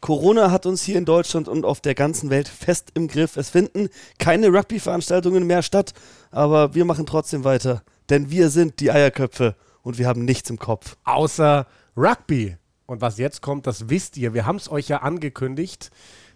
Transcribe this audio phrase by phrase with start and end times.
[0.00, 3.36] Corona hat uns hier in Deutschland und auf der ganzen Welt fest im Griff.
[3.36, 3.88] Es finden
[4.18, 5.92] keine Rugby-Veranstaltungen mehr statt,
[6.30, 10.58] aber wir machen trotzdem weiter, denn wir sind die Eierköpfe und wir haben nichts im
[10.58, 10.96] Kopf.
[11.04, 11.66] Außer
[11.96, 12.56] Rugby.
[12.86, 14.32] Und was jetzt kommt, das wisst ihr.
[14.32, 15.90] Wir haben es euch ja angekündigt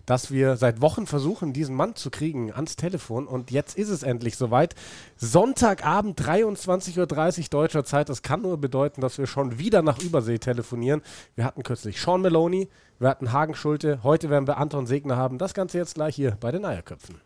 [0.07, 3.27] dass wir seit Wochen versuchen, diesen Mann zu kriegen ans Telefon.
[3.27, 4.75] Und jetzt ist es endlich soweit.
[5.17, 6.99] Sonntagabend, 23.30
[7.41, 8.09] Uhr deutscher Zeit.
[8.09, 11.03] Das kann nur bedeuten, dass wir schon wieder nach Übersee telefonieren.
[11.35, 12.69] Wir hatten kürzlich Sean Maloney,
[12.99, 14.01] wir hatten Hagen Schulte.
[14.03, 15.39] Heute werden wir Anton Segner haben.
[15.39, 17.21] Das Ganze jetzt gleich hier bei den Eierköpfen.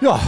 [0.00, 0.20] Ja,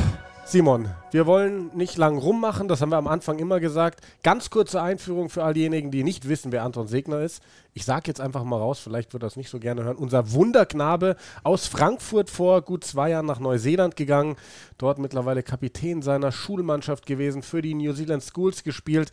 [0.45, 4.01] Simon, wir wollen nicht lang rummachen, das haben wir am Anfang immer gesagt.
[4.23, 7.43] Ganz kurze Einführung für all diejenigen, die nicht wissen, wer Anton Segner ist.
[7.75, 9.97] Ich sage jetzt einfach mal raus, vielleicht wird das nicht so gerne hören.
[9.97, 14.37] Unser Wunderknabe aus Frankfurt vor gut zwei Jahren nach Neuseeland gegangen,
[14.79, 19.11] dort mittlerweile Kapitän seiner Schulmannschaft gewesen, für die New Zealand Schools gespielt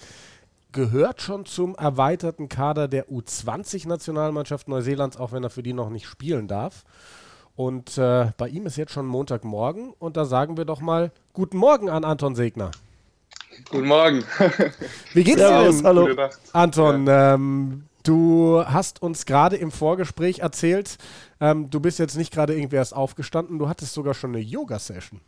[0.71, 6.07] gehört schon zum erweiterten Kader der U20-Nationalmannschaft Neuseelands, auch wenn er für die noch nicht
[6.07, 6.83] spielen darf.
[7.55, 11.57] Und äh, bei ihm ist jetzt schon Montagmorgen und da sagen wir doch mal Guten
[11.57, 12.71] Morgen an Anton Segner.
[13.69, 14.23] Guten Morgen.
[15.13, 15.83] Wie geht's dir denn?
[15.83, 16.09] Hallo.
[16.51, 17.35] Anton, ja.
[17.35, 20.97] ähm, du hast uns gerade im Vorgespräch erzählt,
[21.39, 25.21] ähm, du bist jetzt nicht gerade irgendwie erst aufgestanden, du hattest sogar schon eine Yoga-Session.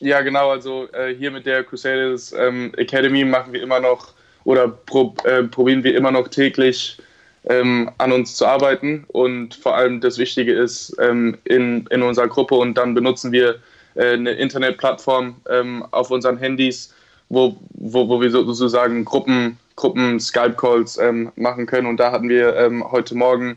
[0.00, 0.50] Ja, genau.
[0.50, 5.44] Also äh, hier mit der Crusaders ähm, Academy machen wir immer noch oder pro, äh,
[5.44, 6.98] probieren wir immer noch täglich
[7.48, 9.04] ähm, an uns zu arbeiten.
[9.08, 13.56] Und vor allem das Wichtige ist ähm, in, in unserer Gruppe und dann benutzen wir
[13.94, 16.94] äh, eine Internetplattform ähm, auf unseren Handys,
[17.28, 21.86] wo, wo, wo wir sozusagen Gruppen, Gruppen Skype-Calls ähm, machen können.
[21.86, 23.56] Und da hatten wir ähm, heute Morgen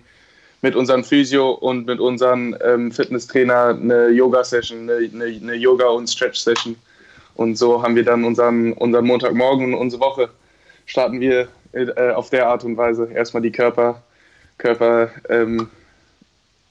[0.61, 6.09] mit unserem Physio und mit unserem ähm, Fitnesstrainer eine Yoga-Session, eine, eine, eine Yoga- und
[6.09, 6.75] Stretch-Session.
[7.35, 10.29] Und so haben wir dann unseren, unseren Montagmorgen und unsere Woche
[10.85, 14.01] starten wir äh, auf der Art und Weise erstmal die Körper,
[14.57, 15.69] Körper ähm,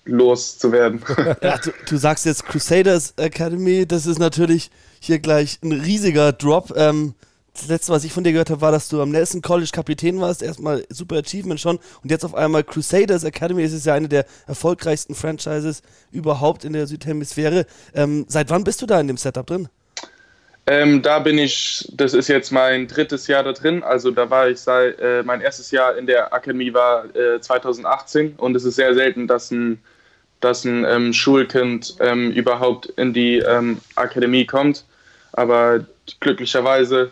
[0.05, 1.03] loszuwerden.
[1.43, 4.71] Ja, du, du, sagst jetzt Crusaders Academy, das ist natürlich
[5.01, 6.73] hier gleich ein riesiger Drop.
[6.77, 7.15] Ähm,
[7.55, 10.21] das letzte, was ich von dir gehört habe, war, dass du am Nelson College Kapitän
[10.21, 10.43] warst.
[10.43, 11.79] Erstmal super Achievement schon.
[12.03, 13.63] Und jetzt auf einmal Crusaders Academy.
[13.63, 17.67] Es ist ja eine der erfolgreichsten Franchises überhaupt in der Südhemisphäre.
[17.95, 19.69] Ähm, seit wann bist du da in dem Setup drin?
[20.67, 23.83] Ähm, da bin ich, das ist jetzt mein drittes Jahr da drin.
[23.83, 28.35] Also da war ich seit, äh, mein erstes Jahr in der Akademie war äh, 2018
[28.39, 29.83] und es ist sehr selten, dass ein,
[30.41, 34.85] dass ein ähm, Schulkind ähm, überhaupt in die ähm, Akademie kommt.
[35.33, 35.85] Aber
[36.21, 37.11] glücklicherweise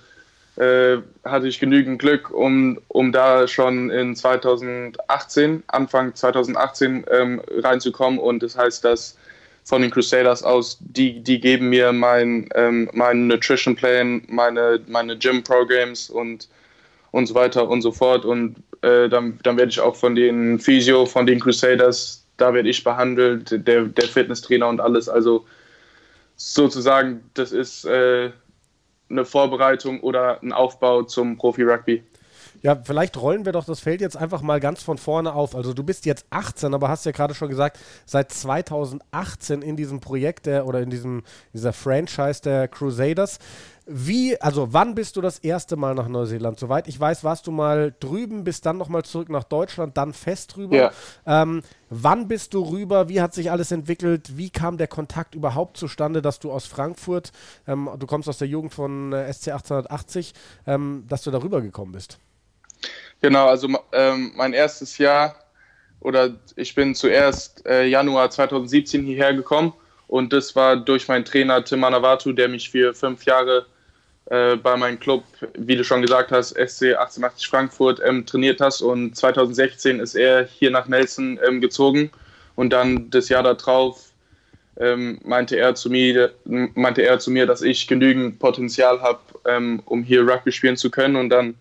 [0.57, 8.19] äh, hatte ich genügend Glück, um, um da schon in 2018, Anfang 2018 ähm, reinzukommen.
[8.19, 9.19] Und das heißt, dass
[9.65, 15.17] von den Crusaders aus, die, die geben mir mein, ähm, meinen Nutrition Plan, meine, meine
[15.17, 16.49] Gym Programs und,
[17.13, 18.25] und so weiter und so fort.
[18.25, 22.69] Und äh, dann, dann werde ich auch von den Physio, von den Crusaders, da werde
[22.69, 25.09] ich behandelt, der, der Fitnesstrainer und alles.
[25.09, 25.45] Also
[26.37, 28.31] sozusagen, das ist äh,
[29.09, 32.03] eine Vorbereitung oder ein Aufbau zum Profi-Rugby.
[32.63, 35.57] Ja, vielleicht rollen wir doch das Feld jetzt einfach mal ganz von vorne auf.
[35.57, 40.01] Also du bist jetzt 18, aber hast ja gerade schon gesagt, seit 2018 in diesem
[40.01, 43.41] Projekt der, oder in diesem, dieser Franchise der Crusaders.
[43.85, 46.57] Wie, also wann bist du das erste Mal nach Neuseeland?
[46.57, 50.57] Soweit ich weiß, warst du mal drüben, bist dann nochmal zurück nach Deutschland, dann fest
[50.57, 50.77] rüber.
[50.77, 50.93] Ja.
[51.27, 53.09] Ähm, wann bist du rüber?
[53.09, 54.37] Wie hat sich alles entwickelt?
[54.37, 57.33] Wie kam der Kontakt überhaupt zustande, dass du aus Frankfurt,
[57.67, 60.33] ähm, du kommst aus der Jugend von äh, SC 1880,
[60.69, 62.21] ähm, dass du da rüber gekommen bist?
[63.21, 65.37] Genau, also ähm, mein erstes Jahr
[66.01, 69.73] oder ich bin zuerst äh, Januar 2017 hierher gekommen
[70.09, 73.67] und das war durch meinen Trainer Tim Manavatu, der mich für fünf Jahre
[74.27, 78.83] äh, bei meinem Club, wie du schon gesagt hast, SC 1880 Frankfurt ähm, trainiert hast
[78.83, 82.11] und 2016 ist er hier nach Nelson ähm, gezogen
[82.57, 84.13] und dann das Jahr darauf
[84.79, 89.83] ähm, meinte er zu mir, meinte er zu mir, dass ich genügend Potenzial habe, ähm,
[89.85, 91.55] um hier Rugby spielen zu können und dann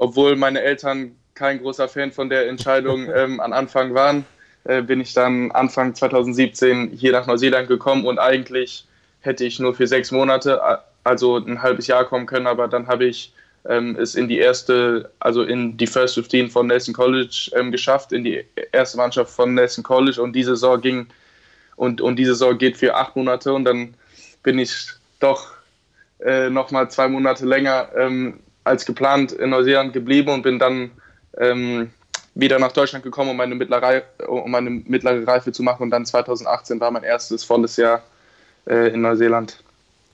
[0.00, 4.24] obwohl meine Eltern kein großer Fan von der Entscheidung ähm, am Anfang waren,
[4.64, 8.86] äh, bin ich dann Anfang 2017 hier nach Neuseeland gekommen und eigentlich
[9.20, 10.60] hätte ich nur für sechs Monate,
[11.04, 13.32] also ein halbes Jahr kommen können, aber dann habe ich
[13.68, 18.12] ähm, es in die erste, also in die First 15 von Nelson College ähm, geschafft,
[18.12, 18.42] in die
[18.72, 21.06] erste Mannschaft von Nelson College und diese Saison ging
[21.76, 23.94] und, und diese Saison geht für acht Monate und dann
[24.42, 24.72] bin ich
[25.18, 25.52] doch
[26.20, 30.90] äh, nochmal zwei Monate länger ähm, als geplant in Neuseeland geblieben und bin dann
[31.38, 31.90] ähm,
[32.34, 35.84] wieder nach Deutschland gekommen, um meine, mittlere, um meine mittlere Reife zu machen.
[35.84, 38.02] Und dann 2018 war mein erstes volles Jahr
[38.66, 39.62] äh, in Neuseeland.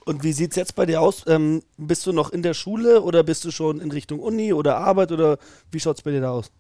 [0.05, 1.25] Und wie sieht es jetzt bei dir aus?
[1.27, 4.77] Ähm, bist du noch in der Schule oder bist du schon in Richtung Uni oder
[4.77, 5.39] Arbeit oder
[5.73, 6.51] wie schaut es bei dir da aus?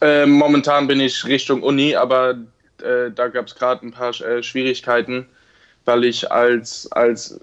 [0.00, 2.38] Äh, momentan bin ich Richtung Uni, aber
[2.82, 5.26] äh, da gab es gerade ein paar äh, Schwierigkeiten,
[5.86, 7.40] weil ich als, als,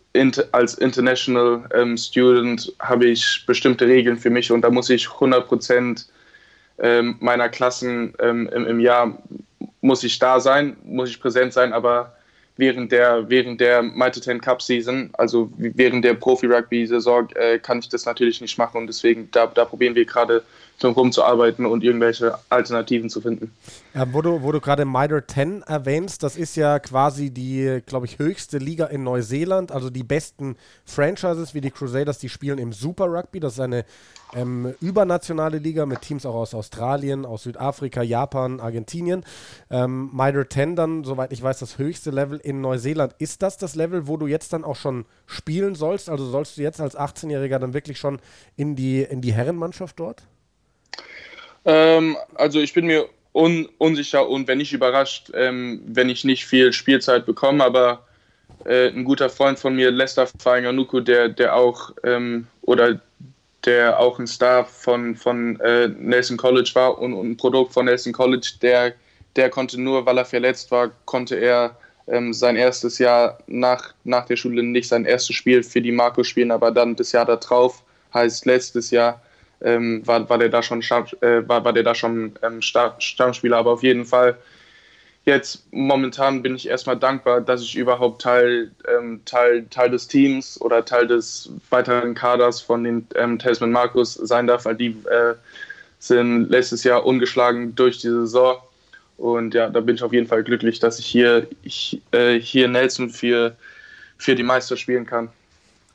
[0.52, 5.48] als International ähm, Student habe ich bestimmte Regeln für mich und da muss ich 100
[5.48, 6.08] Prozent
[6.80, 9.18] ähm, meiner Klassen ähm, im, im Jahr
[9.82, 12.16] muss ich da sein, muss ich präsent sein, aber
[12.58, 17.90] während der, während der Mighty Ten Cup Season, also während der Profi-Rugby-Saison, äh, kann ich
[17.90, 20.44] das natürlich nicht machen und deswegen, da, da probieren wir gerade
[20.80, 23.52] drum rumzuarbeiten und irgendwelche Alternativen zu finden.
[23.94, 28.06] Ja, wo du, wo du gerade Mitre 10 erwähnst, das ist ja quasi die, glaube
[28.06, 29.72] ich, höchste Liga in Neuseeland.
[29.72, 30.56] Also die besten
[30.86, 33.40] Franchises wie die Crusaders, die spielen im Super Rugby.
[33.40, 33.86] Das ist eine
[34.36, 39.24] ähm, übernationale Liga mit Teams auch aus Australien, aus Südafrika, Japan, Argentinien.
[39.70, 43.14] Ähm, Mitre 10 dann, soweit ich weiß, das höchste Level in Neuseeland.
[43.20, 46.10] Ist das das Level, wo du jetzt dann auch schon spielen sollst?
[46.10, 48.20] Also sollst du jetzt als 18-Jähriger dann wirklich schon
[48.56, 50.24] in die, in die Herrenmannschaft dort?
[51.66, 56.46] Ähm, also ich bin mir un unsicher und wenn nicht überrascht, ähm, wenn ich nicht
[56.46, 58.06] viel Spielzeit bekomme, aber
[58.66, 63.00] äh, ein guter Freund von mir, Lester Fainganuku, der, der auch ähm, oder
[63.66, 67.86] der auch ein Star von, von äh, Nelson College war und, und, ein Produkt von
[67.86, 68.94] Nelson College, der,
[69.36, 71.78] der konnte nur, weil er verletzt war, konnte er
[72.08, 76.24] ähm, sein erstes Jahr nach, nach der Schule nicht sein erstes Spiel für die Marco
[76.24, 77.84] spielen, aber dann das Jahr darauf,
[78.14, 79.22] heißt letztes Jahr,
[79.64, 83.58] ähm, war, war der da schon, äh, war, war der da schon ähm, Stammspieler.
[83.58, 84.38] Aber auf jeden Fall,
[85.26, 90.60] jetzt momentan bin ich erstmal dankbar, dass ich überhaupt Teil, ähm, Teil, Teil des Teams
[90.62, 95.36] oder Teil des weiteren Kaders von den ähm, Tasman Markus sein darf, weil die äh,
[96.00, 98.58] sind letztes Jahr ungeschlagen durch die Saison.
[99.18, 102.68] Und ja, da bin ich auf jeden Fall glücklich, dass ich hier, ich, äh, hier
[102.68, 103.56] Nelson für,
[104.18, 105.30] für die Meister spielen kann.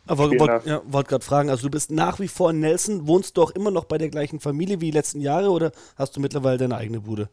[0.09, 3.37] Aber wollte ja, wollt gerade fragen, also du bist nach wie vor in Nelson, wohnst
[3.37, 6.21] du auch immer noch bei der gleichen Familie wie die letzten Jahre oder hast du
[6.21, 7.29] mittlerweile deine eigene Bude?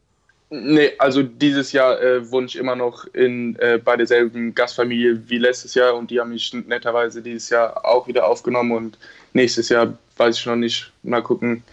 [0.48, 5.38] Nee, also dieses Jahr äh, wohne ich immer noch in, äh, bei derselben Gastfamilie wie
[5.38, 8.98] letztes Jahr und die haben mich netterweise dieses Jahr auch wieder aufgenommen und
[9.32, 10.92] nächstes Jahr weiß ich noch nicht.
[11.02, 11.64] Mal gucken,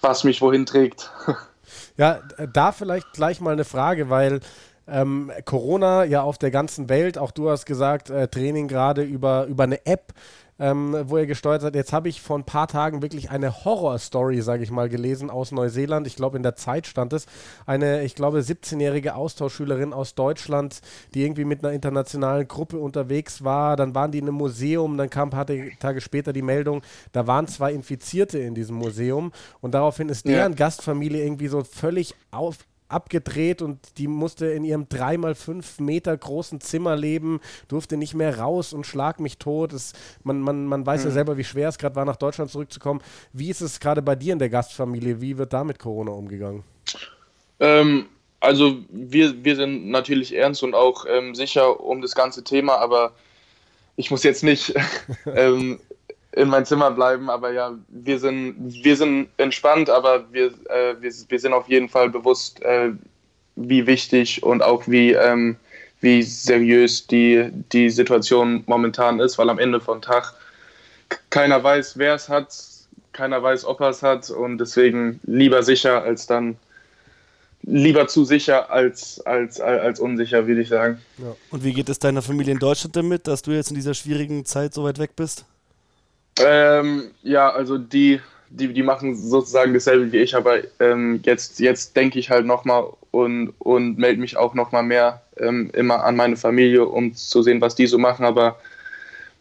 [0.00, 1.10] was mich wohin trägt.
[1.96, 2.22] Ja,
[2.54, 4.40] da vielleicht gleich mal eine Frage, weil
[4.90, 9.46] ähm, Corona ja auf der ganzen Welt, auch du hast gesagt, äh, Training gerade über,
[9.46, 10.12] über eine App,
[10.60, 11.74] ähm, wo er gesteuert hat.
[11.74, 15.52] Jetzt habe ich vor ein paar Tagen wirklich eine Horror-Story, sage ich mal, gelesen aus
[15.52, 16.06] Neuseeland.
[16.06, 17.24] Ich glaube, in der Zeit stand es.
[17.64, 20.80] Eine, ich glaube, 17-jährige Austauschschülerin aus Deutschland,
[21.14, 23.76] die irgendwie mit einer internationalen Gruppe unterwegs war.
[23.76, 24.98] Dann waren die in einem Museum.
[24.98, 26.82] Dann kam ein paar Tage später die Meldung,
[27.12, 29.32] da waren zwei Infizierte in diesem Museum.
[29.62, 30.56] Und daraufhin ist deren ja.
[30.56, 32.58] Gastfamilie irgendwie so völlig auf,
[32.90, 38.72] abgedreht und die musste in ihrem 3x5 Meter großen Zimmer leben, durfte nicht mehr raus
[38.72, 39.72] und schlag mich tot.
[39.72, 39.92] Es,
[40.22, 41.08] man, man, man weiß mhm.
[41.08, 43.00] ja selber, wie schwer es gerade war, nach Deutschland zurückzukommen.
[43.32, 45.20] Wie ist es gerade bei dir in der Gastfamilie?
[45.20, 46.64] Wie wird da mit Corona umgegangen?
[47.60, 48.06] Ähm,
[48.40, 53.12] also wir, wir sind natürlich ernst und auch ähm, sicher um das ganze Thema, aber
[53.96, 54.74] ich muss jetzt nicht
[55.26, 55.78] ähm,
[56.32, 57.30] in mein Zimmer bleiben.
[57.30, 61.88] Aber ja, wir sind, wir sind entspannt, aber wir, äh, wir, wir sind auf jeden
[61.88, 62.90] Fall bewusst, äh,
[63.56, 65.56] wie wichtig und auch wie, ähm,
[66.00, 70.34] wie seriös die, die Situation momentan ist, weil am Ende von Tag
[71.30, 72.54] keiner weiß, wer es hat,
[73.12, 76.56] keiner weiß, ob er es hat und deswegen lieber sicher als dann
[77.62, 80.98] lieber zu sicher als, als, als unsicher, würde ich sagen.
[81.18, 81.36] Ja.
[81.50, 84.44] Und wie geht es deiner Familie in Deutschland damit, dass du jetzt in dieser schwierigen
[84.44, 85.44] Zeit so weit weg bist?
[86.38, 88.20] Ähm, ja, also die,
[88.50, 92.84] die, die machen sozusagen dasselbe wie ich, aber ähm, jetzt, jetzt denke ich halt nochmal
[93.10, 97.60] und, und melde mich auch nochmal mehr ähm, immer an meine Familie, um zu sehen,
[97.60, 98.24] was die so machen.
[98.24, 98.58] Aber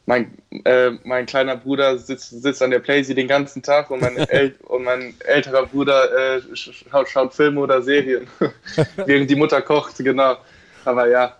[0.05, 0.31] mein,
[0.65, 4.55] äh, mein kleiner Bruder sitzt, sitzt an der Playsee den ganzen Tag und mein, El
[4.67, 8.27] und mein älterer Bruder äh, schaut, schaut Filme oder Serien,
[9.05, 10.38] während die Mutter kocht, genau.
[10.86, 11.38] Aber ja,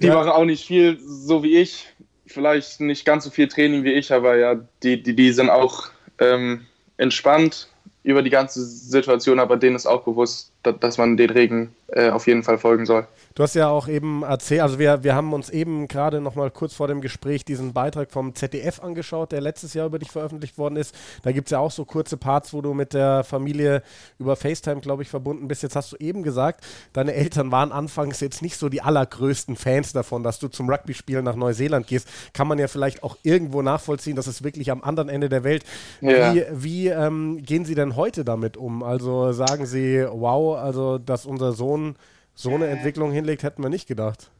[0.00, 0.14] die ja.
[0.14, 1.86] machen auch nicht viel, so wie ich
[2.28, 5.88] vielleicht nicht ganz so viel Training wie ich, aber ja, die, die, die sind auch
[6.18, 6.66] ähm,
[6.96, 7.68] entspannt
[8.02, 12.26] über die ganze Situation, aber denen ist auch bewusst, dass, man den Regen äh, auf
[12.26, 13.06] jeden Fall folgen soll.
[13.34, 16.50] Du hast ja auch eben erzählt, also wir, wir haben uns eben gerade noch mal
[16.50, 20.58] kurz vor dem Gespräch diesen Beitrag vom ZDF angeschaut, der letztes Jahr über dich veröffentlicht
[20.58, 20.94] worden ist.
[21.22, 23.82] Da gibt es ja auch so kurze Parts, wo du mit der Familie
[24.18, 25.62] über FaceTime, glaube ich, verbunden bist.
[25.62, 29.92] Jetzt hast du eben gesagt, deine Eltern waren anfangs jetzt nicht so die allergrößten Fans
[29.92, 32.08] davon, dass du zum Rugby-Spielen nach Neuseeland gehst.
[32.34, 35.64] Kann man ja vielleicht auch irgendwo nachvollziehen, dass es wirklich am anderen Ende der Welt.
[36.00, 36.34] Ja.
[36.34, 38.82] Wie, wie ähm, gehen sie denn heute damit um?
[38.82, 41.96] Also sagen sie, wow, also dass unser Sohn
[42.34, 44.30] so eine Entwicklung hinlegt, hätten wir nicht gedacht.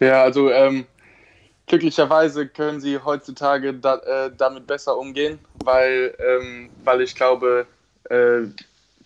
[0.00, 0.86] Ja, also ähm,
[1.66, 7.66] glücklicherweise können sie heutzutage da, äh, damit besser umgehen, weil, ähm, weil ich glaube,
[8.10, 8.42] äh,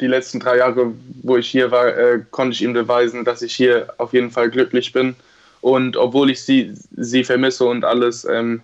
[0.00, 3.54] die letzten drei Jahre, wo ich hier war, äh, konnte ich ihm beweisen, dass ich
[3.54, 5.14] hier auf jeden Fall glücklich bin.
[5.60, 8.62] Und obwohl ich sie, sie vermisse und alles, ähm,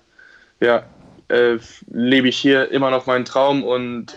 [0.60, 0.82] ja,
[1.28, 1.58] äh,
[1.92, 4.16] lebe ich hier immer noch meinen Traum und,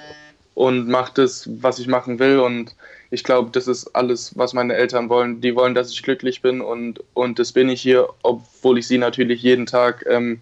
[0.55, 2.39] und mache das, was ich machen will.
[2.39, 2.73] Und
[3.11, 5.41] ich glaube, das ist alles, was meine Eltern wollen.
[5.41, 8.97] Die wollen, dass ich glücklich bin und, und das bin ich hier, obwohl ich sie
[8.97, 10.41] natürlich jeden Tag ähm,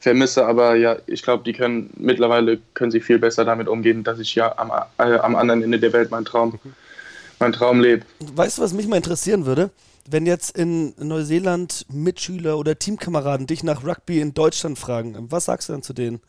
[0.00, 0.44] vermisse.
[0.46, 4.34] Aber ja, ich glaube, die können mittlerweile können sie viel besser damit umgehen, dass ich
[4.34, 6.58] ja am, äh, am anderen Ende der Welt meinen Traum,
[7.38, 8.04] meinen Traum lebe.
[8.18, 9.70] Weißt du, was mich mal interessieren würde?
[10.08, 15.68] Wenn jetzt in Neuseeland Mitschüler oder Teamkameraden dich nach Rugby in Deutschland fragen, was sagst
[15.68, 16.20] du dann zu denen?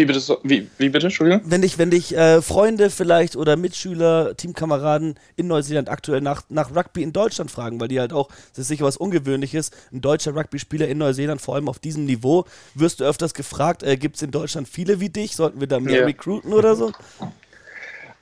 [0.00, 1.42] Wie bitte, so, wie, wie bitte, Entschuldigung?
[1.44, 6.74] Wenn dich, wenn dich äh, Freunde vielleicht oder Mitschüler, Teamkameraden in Neuseeland aktuell nach, nach
[6.74, 10.34] Rugby in Deutschland fragen, weil die halt auch, das ist sicher was Ungewöhnliches, ein deutscher
[10.34, 14.22] Rugby-Spieler in Neuseeland, vor allem auf diesem Niveau, wirst du öfters gefragt, äh, gibt es
[14.22, 15.36] in Deutschland viele wie dich?
[15.36, 16.06] Sollten wir da mehr yeah.
[16.06, 16.92] recruiten oder so?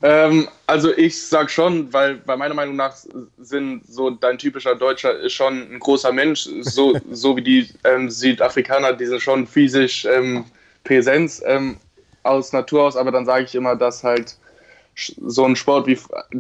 [0.03, 2.97] Ähm, also ich sag schon, weil, weil meiner Meinung nach
[3.39, 8.11] sind so dein typischer Deutscher ist schon ein großer Mensch, so, so wie die ähm,
[8.11, 10.45] Südafrikaner, die sind schon physisch ähm,
[10.89, 11.77] Präsenz ähm,
[12.23, 14.37] aus Natur aus, aber dann sage ich immer, dass halt
[14.95, 15.99] so ein Sport wie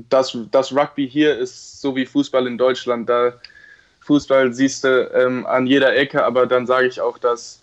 [0.09, 3.09] das, das Rugby hier ist so wie Fußball in Deutschland.
[3.09, 3.35] Da
[4.01, 7.61] Fußball siehst du ähm, an jeder Ecke, aber dann sage ich auch, dass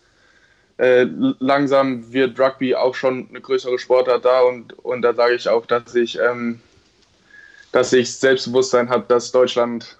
[0.77, 1.07] äh,
[1.39, 5.65] langsam wird Rugby auch schon eine größere Sportart da und, und da sage ich auch,
[5.65, 6.61] dass ich, ähm,
[7.71, 9.97] dass ich Selbstbewusstsein habe, dass Deutschland,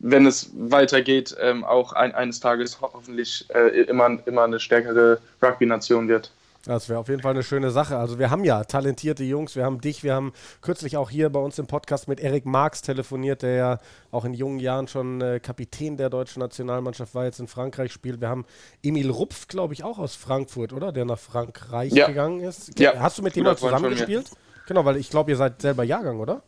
[0.00, 6.08] wenn es weitergeht, ähm, auch ein, eines Tages hoffentlich äh, immer, immer eine stärkere Rugby-Nation
[6.08, 6.30] wird.
[6.66, 7.98] Das wäre auf jeden Fall eine schöne Sache.
[7.98, 11.38] Also wir haben ja talentierte Jungs, wir haben dich, wir haben kürzlich auch hier bei
[11.38, 13.78] uns im Podcast mit Erik Marx telefoniert, der ja
[14.10, 18.20] auch in jungen Jahren schon äh, Kapitän der deutschen Nationalmannschaft war, jetzt in Frankreich spielt.
[18.22, 18.46] Wir haben
[18.82, 20.90] Emil Rupf, glaube ich, auch aus Frankfurt, oder?
[20.90, 22.06] Der nach Frankreich ja.
[22.06, 22.78] gegangen ist.
[22.78, 22.98] Ja.
[22.98, 24.30] Hast du mit dem mal zusammengespielt?
[24.66, 26.42] Genau, weil ich glaube, ihr seid selber Jahrgang, oder?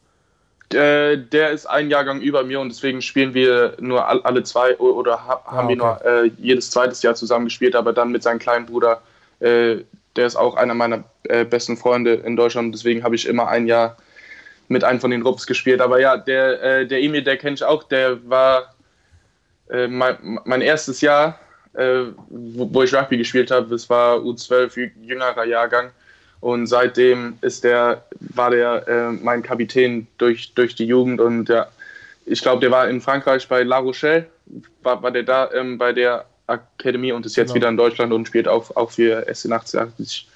[0.75, 5.25] Äh, der ist ein Jahrgang über mir und deswegen spielen wir nur alle zwei oder
[5.25, 5.68] haben ah, okay.
[5.68, 9.00] wir nur äh, jedes zweites Jahr zusammen gespielt, aber dann mit seinem kleinen Bruder,
[9.38, 9.76] äh,
[10.16, 13.68] der ist auch einer meiner äh, besten Freunde in Deutschland, deswegen habe ich immer ein
[13.68, 13.96] Jahr
[14.66, 15.80] mit einem von den Rups gespielt.
[15.80, 18.73] Aber ja, der, äh, der Emil, der kenne ich auch, der war
[19.68, 21.40] mein, mein, erstes Jahr,
[21.73, 25.90] wo, wo, ich Rugby gespielt habe, das war U12, jüngerer Jahrgang.
[26.47, 31.21] Und seitdem ist der, war der äh, mein Kapitän durch, durch die Jugend.
[31.21, 31.67] Und ja,
[32.25, 34.29] ich glaube, der war in Frankreich bei La Rochelle,
[34.85, 37.57] war, war der da ähm, bei der Akademie und ist jetzt genau.
[37.57, 40.26] wieder in Deutschland und spielt auch, auch für SC80.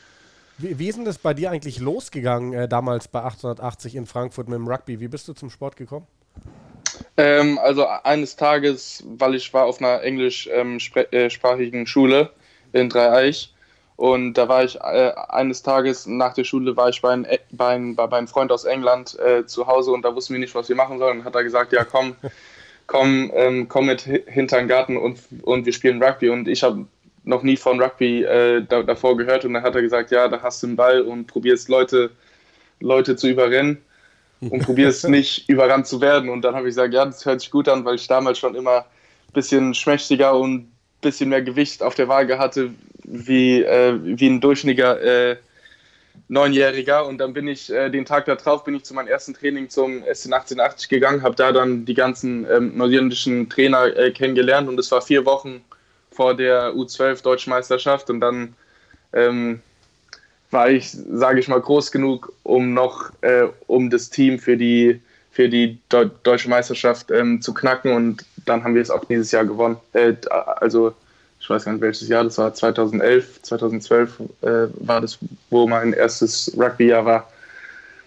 [0.58, 4.48] Wie, wie ist denn das bei dir eigentlich losgegangen, äh, damals bei 1880 in Frankfurt
[4.48, 4.98] mit dem Rugby?
[4.98, 6.08] Wie bist du zum Sport gekommen?
[7.16, 12.30] Ähm, also eines Tages, weil ich war auf einer englischsprachigen ähm, äh, Schule
[12.72, 13.54] in Dreieich
[14.00, 17.74] und da war ich äh, eines Tages nach der Schule war ich bei, ein, bei,
[17.74, 20.70] ein, bei einem Freund aus England äh, zu Hause und da wussten wir nicht, was
[20.70, 21.18] wir machen sollen.
[21.18, 22.16] Und hat er gesagt, ja komm,
[22.86, 26.30] komm, ähm, komm mit hinter den Garten und, und wir spielen Rugby.
[26.30, 26.86] Und ich habe
[27.24, 30.40] noch nie von Rugby äh, da, davor gehört und dann hat er gesagt, ja, da
[30.40, 32.10] hast du einen Ball und probierst Leute,
[32.80, 33.84] Leute zu überrennen
[34.40, 36.30] und probierst nicht überrannt zu werden.
[36.30, 38.54] Und dann habe ich gesagt, ja, das hört sich gut an, weil ich damals schon
[38.54, 42.70] immer ein bisschen schmächtiger und ein bisschen mehr Gewicht auf der Waage hatte
[43.04, 45.36] wie, äh, wie ein durchschnittlicher äh,
[46.28, 47.06] Neunjähriger.
[47.06, 50.02] Und dann bin ich äh, den Tag darauf bin ich zu meinem ersten Training zum
[50.02, 54.90] SC 1880 gegangen, habe da dann die ganzen ähm, neuseeländischen Trainer äh, kennengelernt und es
[54.92, 55.62] war vier Wochen
[56.10, 58.54] vor der U12 Deutschen Meisterschaft und dann
[59.12, 59.60] ähm,
[60.50, 65.00] war ich, sage ich mal, groß genug, um noch äh, um das Team für die
[65.30, 69.30] für die Deu deutsche Meisterschaft ähm, zu knacken und dann haben wir es auch dieses
[69.30, 69.76] Jahr gewonnen.
[69.92, 70.94] Äh, also
[71.50, 75.18] weiß gar nicht welches Jahr das war, 2011, 2012 äh, war das,
[75.50, 77.28] wo mein erstes Rugby-Jahr war.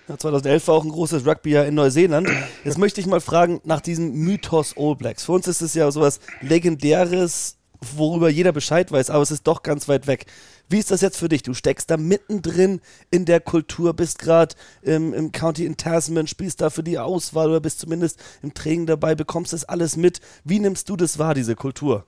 [0.07, 2.29] Ja, 2011 war auch ein großes Rugby-Jahr in Neuseeland.
[2.63, 5.25] Jetzt möchte ich mal fragen nach diesem Mythos All Blacks.
[5.25, 7.57] Für uns ist es ja sowas Legendäres,
[7.95, 10.25] worüber jeder Bescheid weiß, aber es ist doch ganz weit weg.
[10.69, 11.43] Wie ist das jetzt für dich?
[11.43, 12.81] Du steckst da mittendrin
[13.12, 17.50] in der Kultur, bist gerade im, im County in Tasman, spielst da für die Auswahl
[17.50, 20.19] oder bist zumindest im Training dabei, bekommst das alles mit.
[20.43, 22.05] Wie nimmst du das wahr, diese Kultur?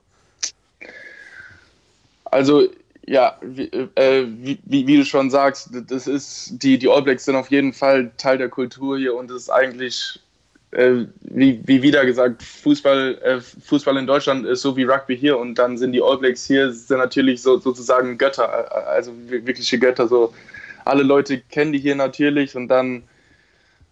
[2.30, 2.68] Also
[3.06, 7.36] ja, wie, äh, wie, wie, du schon sagst, das ist, die, die All Blacks sind
[7.36, 10.20] auf jeden Fall Teil der Kultur hier und es ist eigentlich,
[10.72, 15.38] äh, wie, wie wieder gesagt, Fußball, äh, Fußball in Deutschland ist so wie Rugby hier
[15.38, 20.08] und dann sind die All Blacks hier sind natürlich so, sozusagen Götter, also wirkliche Götter.
[20.08, 20.34] So
[20.84, 23.04] alle Leute kennen die hier natürlich und dann,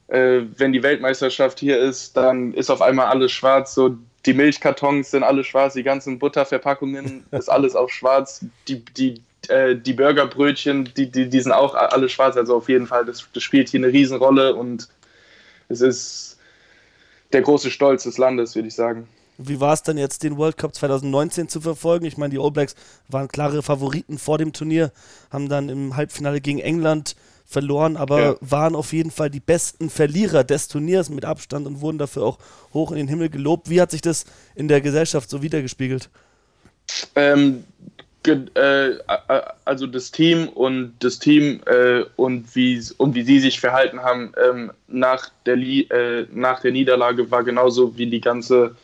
[0.08, 3.74] äh, wenn die Weltmeisterschaft hier ist, dann ist auf einmal alles schwarz.
[3.74, 9.22] So die Milchkartons sind alle schwarz, die ganzen Butterverpackungen ist alles auch schwarz, die, die,
[9.48, 13.26] äh, die Burgerbrötchen, die, die, die sind auch alle schwarz, also auf jeden Fall, das,
[13.32, 14.88] das spielt hier eine Riesenrolle und
[15.68, 16.38] es ist
[17.32, 19.08] der große Stolz des Landes, würde ich sagen.
[19.36, 22.04] Wie war es dann jetzt, den World Cup 2019 zu verfolgen?
[22.04, 22.76] Ich meine, die All Blacks
[23.08, 24.92] waren klare Favoriten vor dem Turnier,
[25.30, 28.36] haben dann im Halbfinale gegen England verloren, aber ja.
[28.40, 32.38] waren auf jeden Fall die besten Verlierer des Turniers mit Abstand und wurden dafür auch
[32.72, 33.70] hoch in den Himmel gelobt.
[33.70, 34.24] Wie hat sich das
[34.54, 36.10] in der Gesellschaft so wiedergespiegelt?
[37.14, 37.64] Ähm,
[38.26, 38.92] äh,
[39.64, 44.32] also das Team und das Team äh, und wie und wie sie sich verhalten haben
[44.42, 48.76] ähm, nach der äh, nach der Niederlage war genauso wie die ganze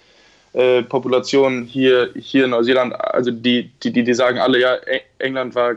[0.52, 4.76] äh, Population hier hier in Neuseeland also die die die sagen alle ja
[5.19, 5.76] England war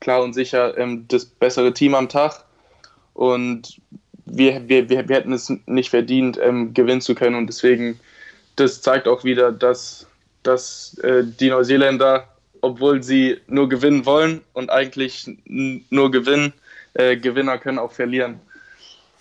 [0.00, 2.44] klar und sicher ähm, das bessere Team am Tag.
[3.14, 3.80] Und
[4.26, 7.36] wir, wir, wir, wir hätten es nicht verdient, ähm, gewinnen zu können.
[7.36, 7.98] Und deswegen,
[8.56, 10.06] das zeigt auch wieder, dass,
[10.42, 12.28] dass äh, die Neuseeländer,
[12.60, 16.52] obwohl sie nur gewinnen wollen und eigentlich nur gewinnen,
[16.94, 18.40] äh, Gewinner können auch verlieren.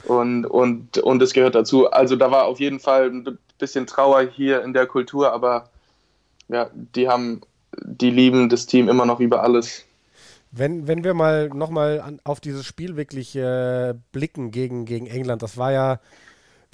[0.06, 1.90] Und, und, und das gehört dazu.
[1.92, 5.70] Also da war auf jeden Fall ein bisschen Trauer hier in der Kultur, aber
[6.48, 7.42] ja, die haben,
[7.78, 9.85] die lieben das Team immer noch über alles.
[10.58, 15.58] Wenn, wenn wir mal nochmal auf dieses Spiel wirklich äh, blicken gegen, gegen England, das
[15.58, 16.00] war ja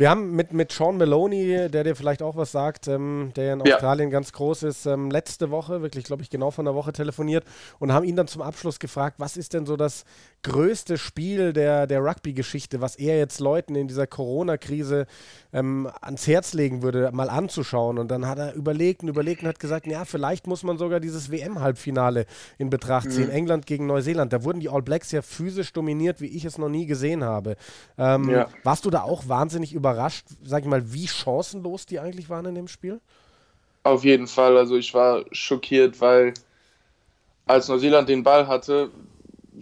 [0.01, 3.61] wir haben mit, mit Sean Maloney, der dir vielleicht auch was sagt, ähm, der in
[3.61, 4.13] Australien ja.
[4.13, 7.45] ganz groß ist, ähm, letzte Woche, wirklich, glaube ich, genau von der Woche telefoniert
[7.77, 10.05] und haben ihn dann zum Abschluss gefragt, was ist denn so das
[10.43, 15.05] größte Spiel der, der Rugby-Geschichte, was er jetzt Leuten in dieser Corona-Krise
[15.53, 17.97] ähm, ans Herz legen würde, mal anzuschauen.
[17.97, 20.99] Und dann hat er überlegt und überlegt und hat gesagt, ja, vielleicht muss man sogar
[20.99, 22.25] dieses WM-Halbfinale
[22.57, 23.27] in Betracht ziehen.
[23.27, 23.31] Mhm.
[23.31, 24.33] England gegen Neuseeland.
[24.33, 27.55] Da wurden die All Blacks ja physisch dominiert, wie ich es noch nie gesehen habe.
[27.97, 28.47] Ähm, ja.
[28.63, 30.25] Warst du da auch wahnsinnig überrascht?
[30.43, 32.99] sag ich mal, wie chancenlos die eigentlich waren in dem Spiel?
[33.83, 34.57] Auf jeden Fall.
[34.57, 36.33] Also ich war schockiert, weil
[37.45, 38.91] als Neuseeland den Ball hatte,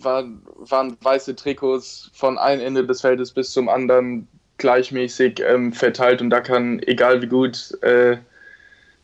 [0.03, 0.25] war,
[0.57, 6.29] waren weiße Trikots von einem Ende des Feldes bis zum anderen gleichmäßig ähm, verteilt und
[6.29, 8.17] da kann, egal wie gut äh,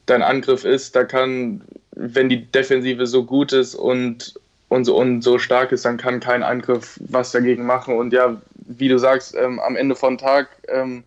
[0.05, 4.36] dein Angriff ist, da kann, wenn die Defensive so gut ist und,
[4.69, 7.95] und, so, und so stark ist, dann kann kein Angriff was dagegen machen.
[7.97, 11.03] Und ja, wie du sagst, ähm, am Ende von Tag ähm,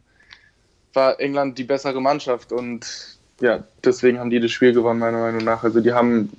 [0.95, 5.45] war England die bessere Mannschaft und ja, deswegen haben die das Spiel gewonnen, meiner Meinung
[5.45, 5.63] nach.
[5.63, 6.33] Also die haben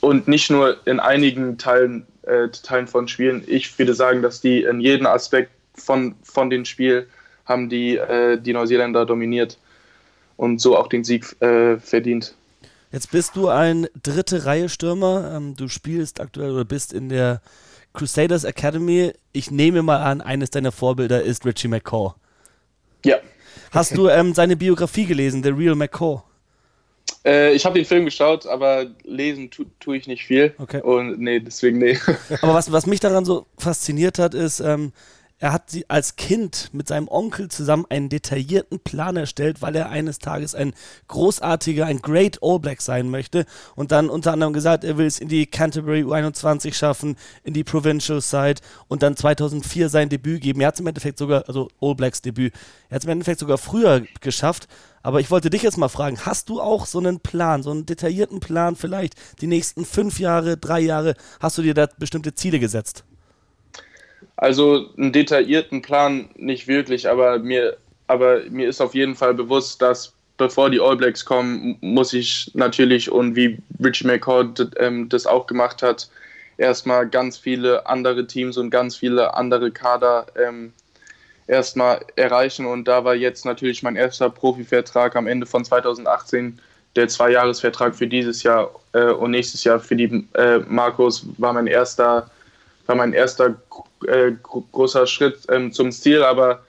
[0.00, 4.62] und nicht nur in einigen Teilen, äh, Teilen von Spielen, ich würde sagen, dass die
[4.62, 7.06] in jedem Aspekt von, von den Spielen
[7.44, 9.58] haben die, äh, die Neuseeländer dominiert
[10.36, 12.34] und so auch den Sieg äh, verdient.
[12.92, 15.32] Jetzt bist du ein dritte Reihe Stürmer.
[15.34, 17.40] Ähm, du spielst aktuell oder bist in der
[17.94, 19.12] Crusaders Academy.
[19.32, 22.14] Ich nehme mal an, eines deiner Vorbilder ist Richie McCaw.
[23.04, 23.16] Ja.
[23.70, 26.22] Hast du ähm, seine Biografie gelesen, The Real McCaw?
[27.24, 30.54] Äh, ich habe den Film geschaut, aber lesen tue tu ich nicht viel.
[30.58, 30.80] Okay.
[30.80, 31.98] Und nee, deswegen nee.
[32.40, 34.92] Aber was, was mich daran so fasziniert hat, ist, ähm,
[35.42, 39.90] er hat sie als Kind mit seinem Onkel zusammen einen detaillierten Plan erstellt, weil er
[39.90, 40.72] eines Tages ein
[41.08, 43.44] großartiger, ein Great All Black sein möchte.
[43.74, 47.64] Und dann unter anderem gesagt, er will es in die Canterbury U21 schaffen, in die
[47.64, 50.60] Provincial Side und dann 2004 sein Debüt geben.
[50.60, 52.54] Er hat es im Endeffekt sogar, also All Blacks Debüt,
[52.88, 54.68] er hat es im Endeffekt sogar früher geschafft.
[55.02, 57.84] Aber ich wollte dich jetzt mal fragen, hast du auch so einen Plan, so einen
[57.84, 62.60] detaillierten Plan vielleicht die nächsten fünf Jahre, drei Jahre, hast du dir da bestimmte Ziele
[62.60, 63.02] gesetzt?
[64.42, 67.76] Also einen detaillierten Plan nicht wirklich, aber mir,
[68.08, 72.50] aber mir ist auf jeden Fall bewusst, dass bevor die All Blacks kommen, muss ich
[72.52, 76.10] natürlich und wie Richie McCord ähm, das auch gemacht hat,
[76.58, 80.72] erstmal ganz viele andere Teams und ganz viele andere Kader ähm,
[81.46, 82.66] erstmal erreichen.
[82.66, 86.58] Und da war jetzt natürlich mein erster Profivertrag am Ende von 2018
[86.96, 91.68] der Zweijahresvertrag für dieses Jahr äh, und nächstes Jahr für die äh, Marcos war mein
[91.68, 92.28] erster
[92.86, 93.54] war mein erster
[94.08, 96.62] äh, großer Schritt ähm, zum Ziel, aber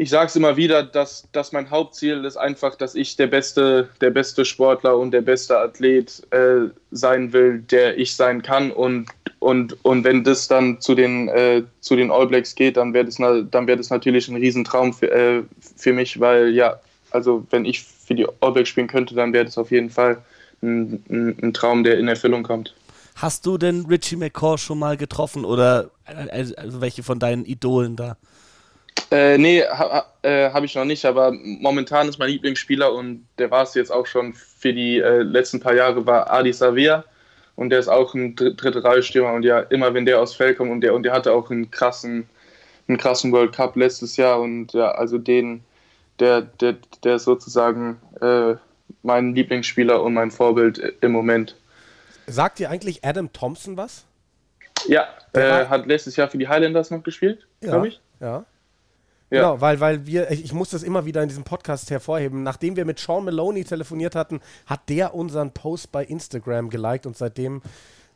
[0.00, 3.90] ich sage es immer wieder, dass, dass mein Hauptziel ist einfach, dass ich der beste,
[4.00, 8.70] der beste Sportler und der beste Athlet äh, sein will, der ich sein kann.
[8.72, 9.08] Und,
[9.40, 13.04] und, und wenn das dann zu den, äh, zu den All Blacks geht, dann wäre
[13.04, 15.42] das, dann wär das natürlich ein Riesentraum für, äh,
[15.76, 16.80] für mich, weil ja,
[17.10, 20.16] also wenn ich für die All Blacks spielen könnte, dann wäre das auf jeden Fall
[20.62, 22.74] ein, ein, ein Traum, der in Erfüllung kommt.
[23.16, 25.90] Hast du denn Richie McCaw schon mal getroffen oder
[26.30, 28.16] also welche von deinen Idolen da?
[29.10, 33.50] Äh, nee, ha, äh, habe ich noch nicht, aber momentan ist mein Lieblingsspieler und der
[33.50, 37.04] war es jetzt auch schon für die äh, letzten paar Jahre, war Adi Savia
[37.56, 40.70] und der ist auch ein Dr dritte und ja, immer wenn der aus Feld kommt
[40.70, 42.28] und der und der hatte auch einen krassen,
[42.88, 45.62] einen krassen World Cup letztes Jahr und ja, also den,
[46.20, 48.54] der, der, der ist sozusagen äh,
[49.02, 51.56] mein Lieblingsspieler und mein Vorbild im Moment.
[52.30, 54.06] Sagt dir eigentlich Adam Thompson was?
[54.86, 58.00] Ja, er hat letztes Jahr für die Highlanders noch gespielt, ja, glaube ich.
[58.20, 58.44] Ja.
[59.30, 59.42] Ja.
[59.42, 62.42] Genau, weil, weil wir, ich muss das immer wieder in diesem Podcast hervorheben.
[62.42, 67.16] Nachdem wir mit Sean Maloney telefoniert hatten, hat der unseren Post bei Instagram geliked und
[67.16, 67.62] seitdem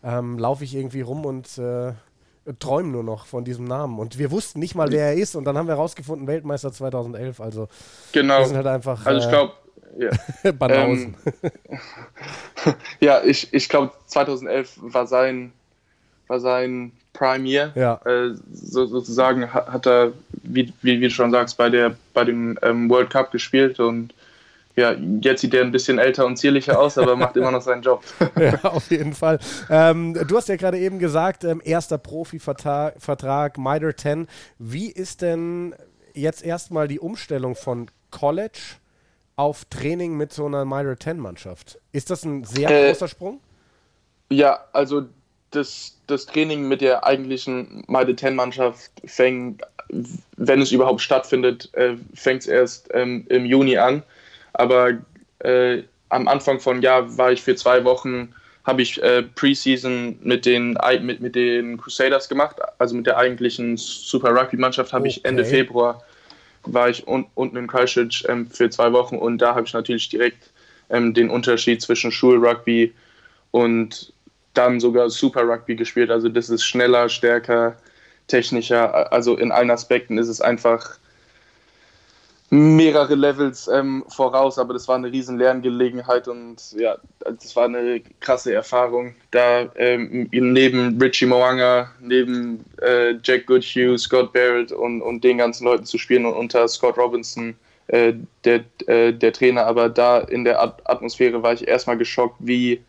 [0.03, 1.92] ähm, laufe ich irgendwie rum und äh,
[2.59, 4.00] träume nur noch von diesem Namen.
[4.00, 7.40] Und wir wussten nicht mal, wer er ist und dann haben wir herausgefunden, Weltmeister 2011.
[7.40, 7.68] Also
[8.11, 8.40] genau.
[8.40, 9.07] wir sind halt einfach.
[9.07, 9.53] Also ich glaube.
[9.97, 10.53] Ja.
[10.53, 11.15] Banausen.
[11.43, 15.53] Ähm, ja, ich, ich glaube 2011 war sein,
[16.27, 17.73] war sein Prime Year.
[17.75, 18.01] Ja.
[18.05, 22.25] Äh, so, sozusagen hat, hat er, wie, wie, wie, du schon sagst, bei, der, bei
[22.25, 24.15] dem ähm, World Cup gespielt und
[24.77, 27.83] ja, jetzt sieht er ein bisschen älter und zierlicher aus, aber macht immer noch seinen
[27.83, 28.03] Job.
[28.37, 29.39] ja, auf jeden Fall.
[29.71, 34.27] Ähm, du hast ja gerade eben gesagt, ähm, erster Profi-Vertrag, MITRE 10.
[34.59, 35.77] Wie ist denn
[36.13, 38.79] jetzt erstmal die Umstellung von College
[39.37, 41.79] auf Training mit so einer MITRE 10-Mannschaft?
[41.92, 43.40] Ist das ein sehr äh, großer Sprung?
[44.31, 45.07] Ja, also
[45.51, 49.62] das, das Training mit der eigentlichen Meide 10 Mannschaft fängt,
[50.37, 54.03] wenn es überhaupt stattfindet, äh, fängt es erst ähm, im Juni an.
[54.55, 54.92] Aber
[55.40, 60.47] äh, am Anfang von Jahr war ich für zwei Wochen, habe ich äh, Preseason mit
[60.47, 65.18] den, mit, mit den Crusaders gemacht, also mit der eigentlichen Super Rugby Mannschaft habe okay.
[65.18, 66.03] ich Ende Februar
[66.66, 70.09] war ich un, unten in Christchurch ähm, für zwei Wochen und da habe ich natürlich
[70.09, 70.50] direkt
[70.90, 72.92] ähm, den Unterschied zwischen Schulrugby
[73.50, 74.12] und
[74.55, 76.11] dann sogar Super Rugby gespielt.
[76.11, 77.77] Also das ist schneller, stärker,
[78.29, 79.12] technischer.
[79.12, 80.98] Also in allen Aspekten ist es einfach
[82.55, 88.01] mehrere Levels ähm, voraus, aber das war eine riesen Lerngelegenheit und ja, das war eine
[88.21, 89.14] krasse Erfahrung.
[89.31, 95.64] Da ähm, neben Richie Moanga, neben äh, Jack Goodhue, Scott Barrett und, und den ganzen
[95.64, 97.57] Leuten zu spielen und unter Scott Robinson,
[97.88, 98.14] äh,
[98.45, 102.81] der, äh, der Trainer, aber da in der Atmosphäre war ich erstmal geschockt, wie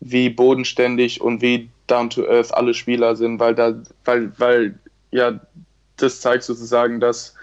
[0.00, 4.78] wie bodenständig und wie down to earth alle Spieler sind, weil da, weil, weil,
[5.10, 5.38] ja,
[5.98, 7.34] das zeigt sozusagen, dass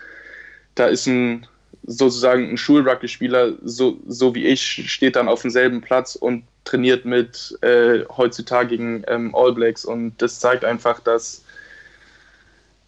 [0.80, 1.48] da ist ein
[1.86, 7.58] sozusagen ein Schulrugby-Spieler, so, so wie ich, steht dann auf demselben Platz und trainiert mit
[7.62, 8.76] äh, heutzutage
[9.08, 11.44] ähm, All Blacks und das zeigt einfach, dass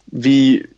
[0.06, 0.68] wie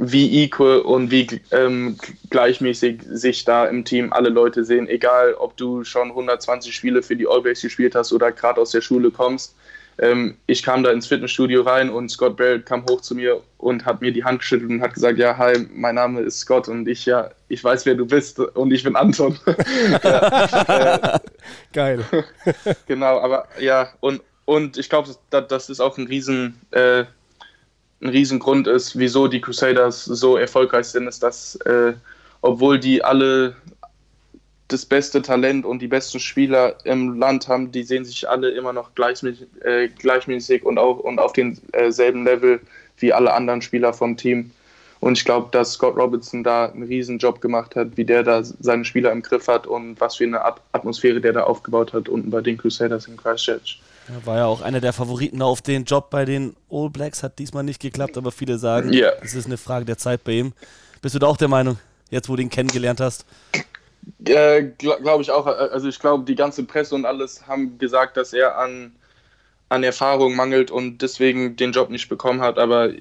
[0.00, 1.96] wie equal und wie ähm,
[2.30, 7.16] gleichmäßig sich da im Team alle Leute sehen, egal ob du schon 120 Spiele für
[7.16, 9.56] die All Blacks gespielt hast oder gerade aus der Schule kommst.
[10.00, 13.84] Ähm, ich kam da ins Fitnessstudio rein und Scott Barrett kam hoch zu mir und
[13.84, 16.86] hat mir die Hand geschüttelt und hat gesagt, ja, hi, mein Name ist Scott und
[16.86, 19.38] ich, ja, ich weiß, wer du bist und ich bin Anton.
[20.02, 21.18] ja, äh,
[21.72, 22.04] Geil.
[22.86, 26.60] genau, aber ja, und, und ich glaube, das, das, ist auch ein riesen...
[26.70, 27.04] Äh,
[28.00, 31.94] ein Riesengrund ist, wieso die Crusaders so erfolgreich sind, ist, dass äh,
[32.42, 33.56] obwohl die alle
[34.68, 38.74] das beste Talent und die besten Spieler im Land haben, die sehen sich alle immer
[38.74, 42.60] noch gleichmäßig, äh, gleichmäßig und, auch, und auf demselben Level
[42.98, 44.50] wie alle anderen Spieler vom Team.
[45.00, 48.42] Und ich glaube, dass Scott Robinson da einen riesen Job gemacht hat, wie der da
[48.42, 52.30] seine Spieler im Griff hat und was für eine Atmosphäre der da aufgebaut hat unten
[52.30, 53.80] bei den Crusaders in Christchurch.
[54.08, 57.22] Ja, war ja auch einer der Favoriten auf den Job bei den All Blacks.
[57.22, 59.12] Hat diesmal nicht geklappt, aber viele sagen, yeah.
[59.22, 60.52] es ist eine Frage der Zeit bei ihm.
[61.00, 61.78] Bist du da auch der Meinung,
[62.10, 63.24] jetzt wo du ihn kennengelernt hast?
[64.24, 65.46] Äh, glaube ich auch.
[65.46, 68.92] Also ich glaube, die ganze Presse und alles haben gesagt, dass er an,
[69.68, 72.58] an Erfahrung mangelt und deswegen den Job nicht bekommen hat.
[72.58, 72.92] Aber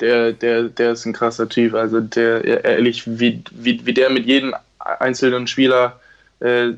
[0.00, 1.74] der, der, der ist ein krasser Typ.
[1.74, 6.00] Also der ehrlich, wie, wie, wie der mit jedem einzelnen Spieler
[6.40, 6.72] äh,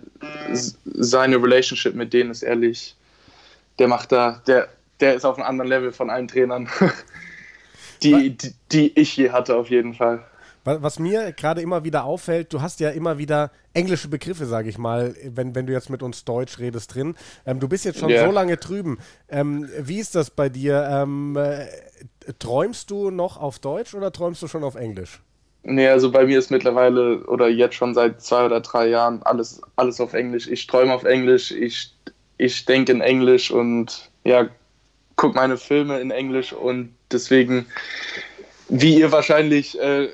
[0.85, 2.97] seine Relationship mit denen ist ehrlich
[3.79, 4.69] der macht da, der,
[5.01, 6.69] der ist auf einem anderen Level von allen Trainern,
[8.03, 10.25] die, die, die ich je hatte, auf jeden Fall.
[10.65, 14.79] Was mir gerade immer wieder auffällt, du hast ja immer wieder englische Begriffe, sage ich
[14.79, 17.17] mal, wenn, wenn du jetzt mit uns Deutsch redest drin.
[17.45, 18.27] Ähm, du bist jetzt schon yeah.
[18.27, 18.99] so lange drüben.
[19.29, 20.89] Ähm, wie ist das bei dir?
[20.89, 21.67] Ähm, äh,
[22.39, 25.21] träumst du noch auf Deutsch oder träumst du schon auf Englisch?
[25.65, 29.61] Nee, also bei mir ist mittlerweile oder jetzt schon seit zwei oder drei Jahren alles,
[29.77, 30.49] alles auf Englisch.
[30.49, 31.95] Ich träume auf Englisch, ich,
[32.39, 34.49] ich denke in Englisch und ja,
[35.17, 37.67] gucke meine Filme in Englisch und deswegen,
[38.69, 40.09] wie ihr wahrscheinlich äh,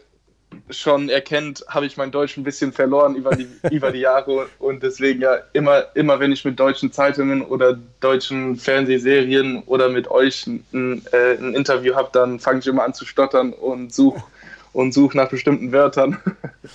[0.70, 4.48] schon erkennt, habe ich mein Deutsch ein bisschen verloren über die, über die Jahre.
[4.58, 10.10] Und deswegen ja immer, immer wenn ich mit deutschen Zeitungen oder deutschen Fernsehserien oder mit
[10.10, 14.22] euch ein, äh, ein Interview habe, dann fange ich immer an zu stottern und suche
[14.72, 16.18] und suche nach bestimmten Wörtern.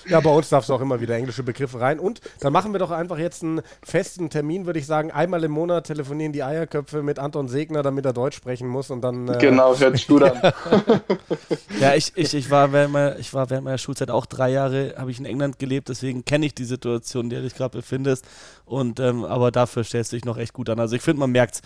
[0.08, 2.00] Ja, bei uns darfst du auch immer wieder englische Begriffe rein.
[2.00, 5.12] Und dann machen wir doch einfach jetzt einen festen Termin, würde ich sagen.
[5.12, 9.02] Einmal im Monat telefonieren die Eierköpfe mit Anton Segner, damit er Deutsch sprechen muss und
[9.02, 9.28] dann.
[9.28, 10.42] Äh genau, hört sich gut an.
[11.80, 14.96] ja, ich, ich, ich, war während meiner, ich war während meiner Schulzeit auch drei Jahre,
[14.98, 17.78] habe ich in England gelebt, deswegen kenne ich die Situation, in der du dich gerade
[17.78, 18.26] befindest.
[18.66, 20.80] Und ähm, aber dafür stellst du dich noch echt gut an.
[20.80, 21.62] Also ich finde, man merkt es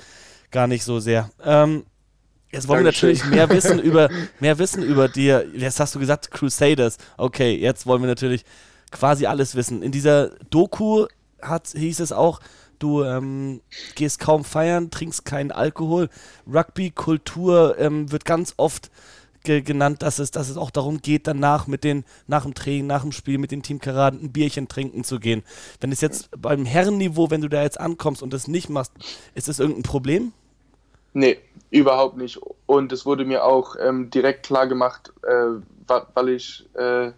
[0.51, 1.29] gar nicht so sehr.
[1.43, 1.85] Ähm,
[2.51, 3.09] Jetzt wollen Dankeschön.
[3.09, 5.45] wir natürlich mehr wissen über mehr wissen über dir.
[5.53, 6.97] Jetzt hast du gesagt Crusaders.
[7.17, 8.45] Okay, jetzt wollen wir natürlich
[8.91, 9.81] quasi alles wissen.
[9.83, 11.07] In dieser Doku
[11.41, 12.39] hat, hieß es auch,
[12.79, 13.61] du ähm,
[13.95, 16.09] gehst kaum feiern, trinkst keinen Alkohol.
[16.51, 18.91] Rugby-Kultur ähm, wird ganz oft
[19.43, 22.87] ge genannt, dass es, dass es auch darum geht, danach mit den, nach dem Training,
[22.87, 25.43] nach dem Spiel mit den Teamkameraden ein Bierchen trinken zu gehen.
[25.79, 28.91] Wenn es jetzt beim Herrenniveau, wenn du da jetzt ankommst und das nicht machst,
[29.35, 30.33] ist das irgendein Problem?
[31.17, 31.39] Nee,
[31.71, 32.39] überhaupt nicht.
[32.67, 35.59] Und es wurde mir auch ähm, direkt klar gemacht, äh,
[36.13, 37.09] weil ich, äh,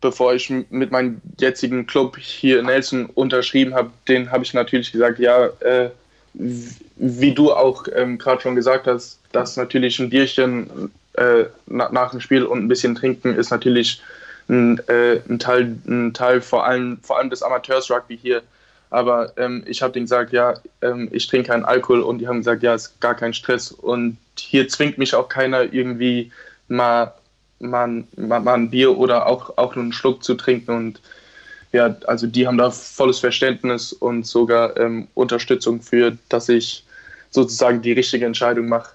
[0.00, 4.90] bevor ich mit meinem jetzigen Club hier in Nelson unterschrieben habe, den habe ich natürlich
[4.90, 5.90] gesagt, ja, äh,
[6.32, 12.12] wie du auch ähm, gerade schon gesagt hast, dass natürlich ein Bierchen äh, nach, nach
[12.12, 14.00] dem Spiel und ein bisschen trinken ist natürlich
[14.48, 18.40] ein, äh, ein Teil, ein Teil vor allem, vor allem des Amateurs-Rugby hier
[18.90, 22.38] aber ähm, ich habe denen gesagt, ja, ähm, ich trinke keinen Alkohol und die haben
[22.38, 23.70] gesagt, ja, ist gar kein Stress.
[23.70, 26.32] Und hier zwingt mich auch keiner irgendwie
[26.66, 27.14] mal,
[27.60, 30.72] mal, mal, mal ein Bier oder auch, auch nur einen Schluck zu trinken.
[30.72, 31.00] Und
[31.72, 36.84] ja, also die haben da volles Verständnis und sogar ähm, Unterstützung für, dass ich
[37.30, 38.92] sozusagen die richtige Entscheidung mache.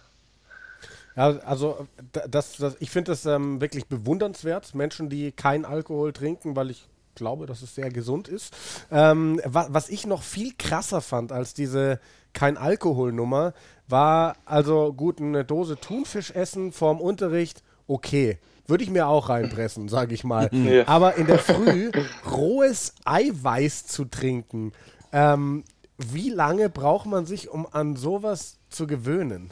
[1.16, 1.88] Ja, also
[2.30, 6.86] das, das, ich finde es ähm, wirklich bewundernswert, Menschen, die keinen Alkohol trinken, weil ich
[7.16, 8.56] glaube, dass es sehr gesund ist.
[8.92, 12.00] Ähm, wa was ich noch viel krasser fand als diese
[12.34, 13.54] kein Alkohol-Nummer,
[13.88, 18.38] war also gut eine Dose Thunfisch essen vorm Unterricht, okay.
[18.68, 20.50] Würde ich mir auch reinpressen, sage ich mal.
[20.54, 20.88] Ja.
[20.88, 21.92] Aber in der Früh
[22.30, 24.74] rohes Eiweiß zu trinken,
[25.12, 25.64] ähm,
[25.98, 29.52] wie lange braucht man sich, um an sowas zu gewöhnen?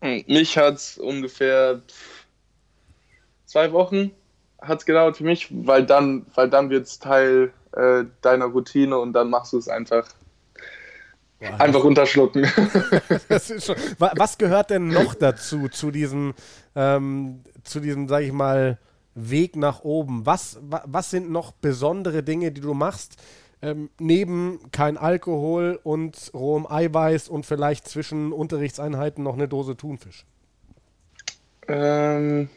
[0.00, 1.80] Mich hat es ungefähr
[3.46, 4.10] zwei Wochen
[4.66, 8.98] hat es gedauert für mich, weil dann, weil dann wird es Teil äh, deiner Routine
[8.98, 10.08] und dann machst du es einfach.
[11.38, 11.60] Wow.
[11.60, 12.46] Einfach runterschlucken.
[13.58, 16.32] schon, was gehört denn noch dazu, zu diesem,
[16.74, 18.78] ähm, zu diesem, sag ich mal,
[19.14, 20.24] Weg nach oben?
[20.24, 23.16] Was, was sind noch besondere Dinge, die du machst,
[23.60, 30.24] ähm, neben kein Alkohol und rohem Eiweiß und vielleicht zwischen Unterrichtseinheiten noch eine Dose Thunfisch?
[31.68, 32.48] Ähm,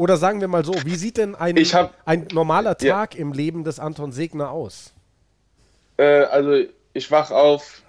[0.00, 3.20] oder sagen wir mal so, wie sieht denn ein, hab, ein normaler Tag ja.
[3.20, 4.94] im Leben des Anton Segner aus?
[5.98, 7.82] Äh, also ich wach auf.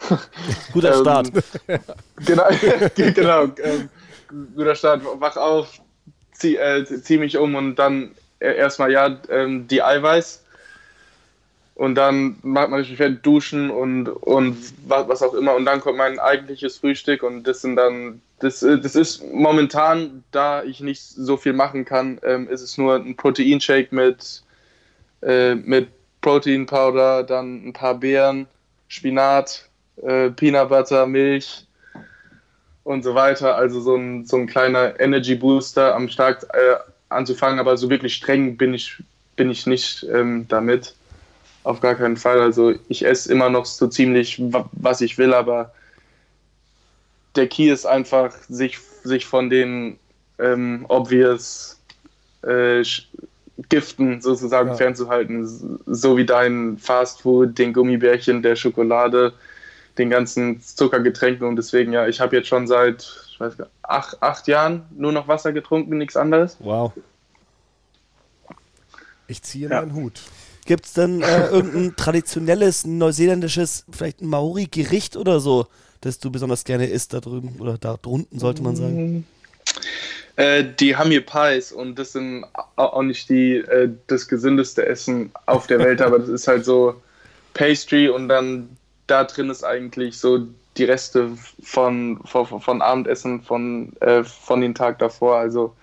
[0.72, 1.30] Guter ähm, Start.
[2.26, 2.48] genau,
[2.96, 3.88] genau ähm,
[4.56, 5.02] guter Start.
[5.20, 5.80] Wach auf,
[6.32, 10.42] zieh, äh, zieh mich um und dann äh, erstmal ja ähm, die Eiweiß.
[11.74, 14.56] Und dann macht man sich fertig duschen und, und
[14.86, 15.54] was, was auch immer.
[15.54, 20.24] Und dann kommt mein eigentliches Frühstück und das sind dann das, äh, das ist momentan,
[20.32, 24.42] da ich nicht so viel machen kann, ähm, ist es nur ein Proteinshake mit,
[25.22, 25.88] äh, mit
[26.20, 28.46] Protein Powder, dann ein paar Beeren,
[28.88, 29.68] Spinat,
[30.02, 31.66] äh, Peanut Butter, Milch
[32.84, 33.56] und so weiter.
[33.56, 36.76] Also so ein, so ein kleiner Energy Booster am Start äh,
[37.08, 39.02] anzufangen, aber so wirklich streng bin ich,
[39.36, 40.94] bin ich nicht ähm, damit.
[41.64, 42.40] Auf gar keinen Fall.
[42.40, 45.72] Also ich esse immer noch so ziemlich, was ich will, aber
[47.36, 49.98] der Key ist einfach, sich, sich von den
[50.38, 51.80] ähm, obvious
[52.42, 52.82] äh,
[53.68, 54.74] Giften sozusagen ja.
[54.74, 55.78] fernzuhalten.
[55.86, 59.32] So wie dein Fastfood, den Gummibärchen, der Schokolade,
[59.98, 61.46] den ganzen Zuckergetränken.
[61.46, 65.12] Und deswegen, ja, ich habe jetzt schon seit ich weiß gar, acht, acht Jahren nur
[65.12, 66.56] noch Wasser getrunken, nichts anderes.
[66.60, 66.92] Wow.
[69.26, 69.80] Ich ziehe ja.
[69.80, 70.20] meinen Hut.
[70.64, 75.66] Gibt es denn äh, irgendein traditionelles neuseeländisches, vielleicht ein Maori-Gericht oder so,
[76.00, 79.26] das du besonders gerne isst da drüben oder da drunten, sollte man sagen?
[80.36, 82.44] Äh, die haben hier Pies und das sind
[82.76, 87.00] auch nicht die, äh, das gesündeste Essen auf der Welt, aber das ist halt so
[87.54, 90.46] Pastry und dann da drin ist eigentlich so
[90.76, 95.36] die Reste von, von, von Abendessen von, äh, von den Tag davor.
[95.36, 95.74] Also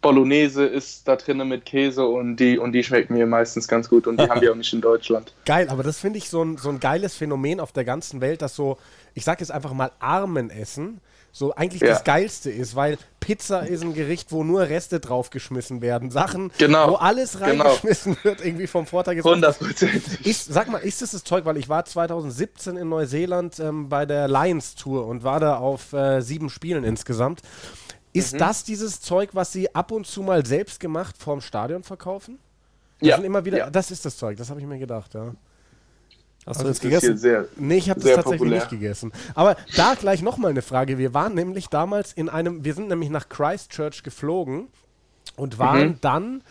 [0.00, 4.06] Bolognese ist da drinnen mit Käse und die, und die schmecken mir meistens ganz gut
[4.06, 5.32] und die haben wir auch nicht in Deutschland.
[5.44, 8.40] Geil, aber das finde ich so ein, so ein geiles Phänomen auf der ganzen Welt,
[8.42, 8.78] dass so,
[9.14, 11.88] ich sage jetzt einfach mal Armenessen so eigentlich ja.
[11.88, 16.10] das Geilste ist, weil Pizza ist ein Gericht, wo nur Reste draufgeschmissen werden.
[16.10, 16.92] Sachen, genau.
[16.92, 17.64] wo alles genau.
[17.64, 18.24] reingeschmissen genau.
[18.24, 19.12] wird, irgendwie vom Vortag.
[19.12, 20.50] 100%.
[20.50, 24.26] Sag mal, ist das das Zeug, weil ich war 2017 in Neuseeland ähm, bei der
[24.26, 27.42] Lions Tour und war da auf äh, sieben Spielen insgesamt.
[28.18, 28.38] Ist mhm.
[28.38, 32.38] das dieses Zeug, was Sie ab und zu mal selbst gemacht vorm Stadion verkaufen?
[33.00, 33.16] Das ja.
[33.18, 33.70] immer wieder, ja.
[33.70, 35.34] Das ist das Zeug, das habe ich mir gedacht, ja.
[36.46, 37.18] Hast also du das gegessen?
[37.18, 38.60] Sehr, nee, ich habe das tatsächlich populär.
[38.60, 39.12] nicht gegessen.
[39.34, 40.96] Aber da gleich nochmal eine Frage.
[40.96, 44.68] Wir waren nämlich damals in einem, wir sind nämlich nach Christchurch geflogen
[45.36, 45.98] und waren mhm.
[46.00, 46.42] dann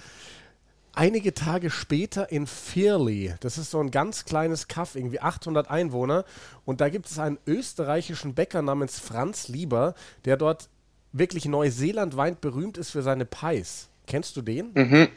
[0.94, 3.34] einige Tage später in Firley.
[3.40, 6.26] Das ist so ein ganz kleines Kaff, irgendwie 800 Einwohner.
[6.66, 10.70] Und da gibt es einen österreichischen Bäcker namens Franz Lieber, der dort
[11.20, 13.88] wirklich neuseelandweit berühmt ist für seine Pies.
[14.06, 14.72] Kennst du den?
[14.74, 15.08] Mhm.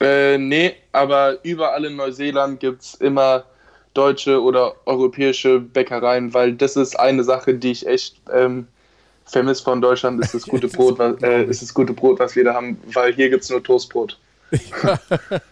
[0.00, 3.44] Äh, nee, aber überall in Neuseeland gibt es immer
[3.94, 8.68] deutsche oder europäische Bäckereien, weil das ist eine Sache, die ich echt ähm,
[9.24, 12.44] vermisse von Deutschland, ist das gute Brot, was, äh, ist das gute Brot, was wir
[12.44, 14.18] da haben, weil hier gibt es nur Toastbrot.
[14.50, 15.00] Ja.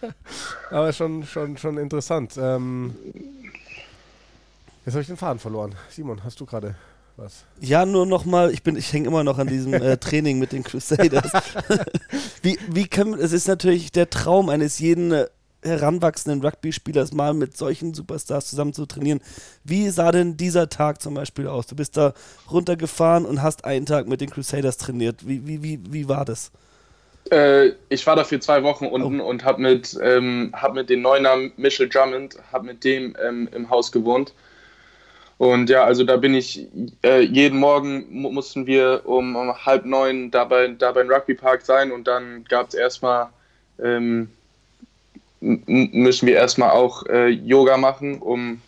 [0.69, 2.37] Aber schon, schon, schon interessant.
[2.37, 2.95] Ähm,
[4.85, 5.75] jetzt habe ich den Faden verloren.
[5.89, 6.75] Simon, hast du gerade
[7.17, 7.45] was?
[7.59, 11.31] Ja, nur nochmal, ich ich hänge immer noch an diesem äh, Training mit den Crusaders.
[12.41, 15.27] wie, wie kann, es ist natürlich der Traum eines jeden äh,
[15.65, 19.19] heranwachsenden Rugby-Spielers mal mit solchen Superstars zusammen zu trainieren.
[19.63, 21.67] Wie sah denn dieser Tag zum Beispiel aus?
[21.67, 22.13] Du bist da
[22.51, 25.27] runtergefahren und hast einen Tag mit den Crusaders trainiert.
[25.27, 26.51] Wie, wie, wie, wie war das?
[27.31, 29.27] Äh, ich war da für zwei Wochen unten oh.
[29.27, 33.69] und habe mit, ähm, hab mit dem Neuner Michel Drummond, habe mit dem ähm, im
[33.69, 34.33] Haus gewohnt.
[35.37, 36.67] Und ja, also da bin ich,
[37.03, 41.61] äh, jeden Morgen mu mussten wir um, um, halb neun da bei, da beim Rugby-Park
[41.61, 43.29] sein und dann gab es erstmal
[43.83, 44.29] ähm,
[45.45, 48.61] müssen wir erstmal auch äh, Yoga machen, um,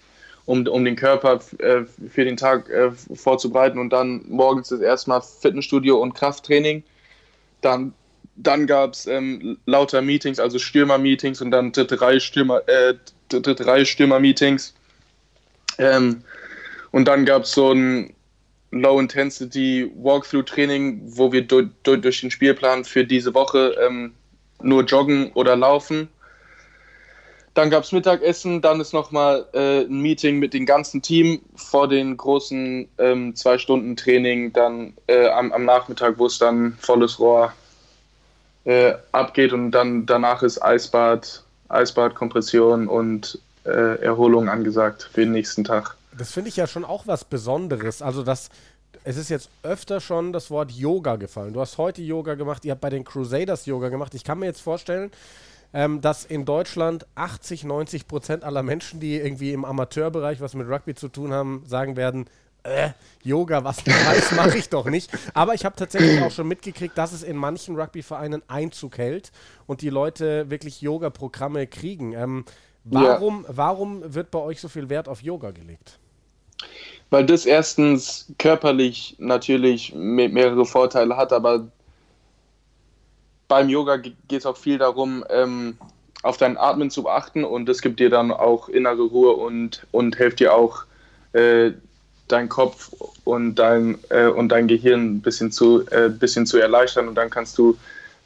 [0.46, 3.80] um, um den Körper äh, für den Tag äh, vorzubereiten.
[3.80, 6.84] Und dann morgens ist erstmal Fitnessstudio und Krafttraining.
[7.62, 7.94] Dann,
[8.36, 12.94] dann gab es ähm, lauter Meetings, also Stürmer-Meetings und dann Stürmer, äh,
[13.30, 14.74] dritte Reihe Stürmer-Meetings.
[15.80, 16.24] Ähm,
[16.98, 18.14] und dann gab es so ein
[18.72, 24.14] Low-Intensity Walkthrough-Training, wo wir durch, durch den Spielplan für diese Woche ähm,
[24.62, 26.10] nur joggen oder laufen
[27.58, 31.88] dann gab es Mittagessen, dann ist nochmal äh, ein Meeting mit dem ganzen Team vor
[31.88, 37.20] den großen ähm, zwei Stunden Training, dann äh, am, am, Nachmittag, wo es dann volles
[37.20, 37.52] Rohr
[38.66, 45.32] äh, abgeht und dann danach ist Eisbad, Eisbad, Kompression und äh, Erholung angesagt für den
[45.32, 45.97] nächsten Tag.
[46.18, 48.02] Das finde ich ja schon auch was Besonderes.
[48.02, 48.50] Also das,
[49.04, 51.54] es ist jetzt öfter schon das Wort Yoga gefallen.
[51.54, 54.14] Du hast heute Yoga gemacht, ihr habt bei den Crusaders Yoga gemacht.
[54.14, 55.12] Ich kann mir jetzt vorstellen,
[55.74, 60.68] ähm, dass in Deutschland 80, 90 Prozent aller Menschen, die irgendwie im Amateurbereich was mit
[60.68, 62.26] Rugby zu tun haben, sagen werden,
[62.64, 62.90] äh,
[63.24, 65.12] Yoga, was weiß, mache ich doch nicht.
[65.34, 69.32] Aber ich habe tatsächlich auch schon mitgekriegt, dass es in manchen Rugby-Vereinen Einzug hält
[69.68, 72.14] und die Leute wirklich Yoga-Programme kriegen.
[72.14, 72.46] Ähm,
[72.84, 73.58] warum, ja.
[73.58, 76.00] warum wird bei euch so viel Wert auf Yoga gelegt?
[77.10, 81.67] Weil das erstens körperlich natürlich mehrere Vorteile hat, aber
[83.48, 85.78] beim Yoga geht es auch viel darum, ähm,
[86.24, 90.17] auf dein Atmen zu achten und das gibt dir dann auch innere Ruhe und, und
[90.17, 90.84] hilft dir auch,
[91.34, 91.72] äh,
[92.28, 92.91] dein Kopf
[93.24, 97.30] und dein, äh, und dein Gehirn ein bisschen zu, äh, bisschen zu erleichtern und dann
[97.30, 97.78] kannst du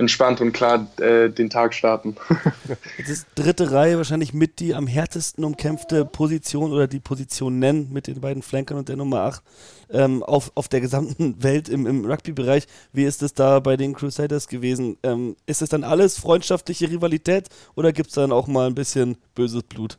[0.02, 2.16] entspannt und klar äh, den Tag starten.
[2.98, 7.90] Jetzt ist dritte Reihe wahrscheinlich mit die am härtesten umkämpfte Position oder die Position nennen
[7.94, 9.44] mit den beiden Flankern und der Nummer 8
[9.92, 12.68] ähm, auf, auf der gesamten Welt im, im Rugby-Bereich.
[12.92, 14.98] Wie ist es da bei den Crusaders gewesen?
[15.04, 19.18] Ähm, ist es dann alles freundschaftliche Rivalität oder gibt es dann auch mal ein bisschen
[19.36, 19.98] böses Blut?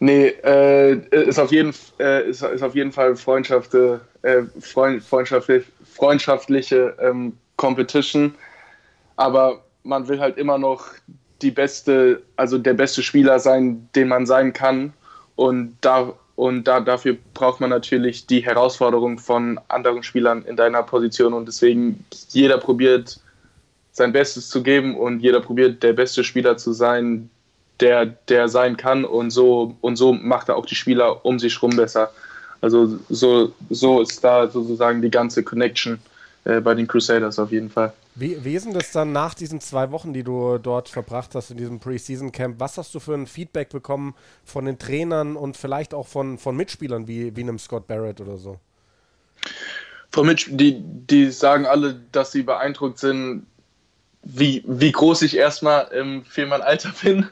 [0.00, 3.98] Nee, äh, ist, auf jeden, äh, ist, ist auf jeden Fall Freundschaft, äh,
[4.60, 5.64] Freund, freundschaftlich,
[5.96, 8.34] freundschaftliche ähm, Competition
[9.18, 10.86] aber man will halt immer noch
[11.42, 14.92] die beste, also der beste Spieler sein, den man sein kann.
[15.34, 20.84] Und da und da, dafür braucht man natürlich die Herausforderung von anderen Spielern in deiner
[20.84, 21.32] Position.
[21.32, 23.18] Und deswegen jeder probiert
[23.90, 27.28] sein Bestes zu geben und jeder probiert der beste Spieler zu sein,
[27.80, 29.04] der, der sein kann.
[29.04, 32.12] Und so, und so macht er auch die Spieler um sich herum besser.
[32.60, 35.98] Also so, so ist da sozusagen die ganze Connection
[36.44, 37.92] äh, bei den Crusaders auf jeden Fall.
[38.18, 41.52] Wie, wie ist denn das dann nach diesen zwei Wochen, die du dort verbracht hast
[41.52, 42.58] in diesem Preseason Camp?
[42.58, 46.56] Was hast du für ein Feedback bekommen von den Trainern und vielleicht auch von, von
[46.56, 48.58] Mitspielern wie, wie einem Scott Barrett oder so?
[50.10, 53.46] Von Mitch die, die sagen alle, dass sie beeindruckt sind,
[54.24, 57.28] wie, wie groß ich erstmal ähm, für mein Alter bin.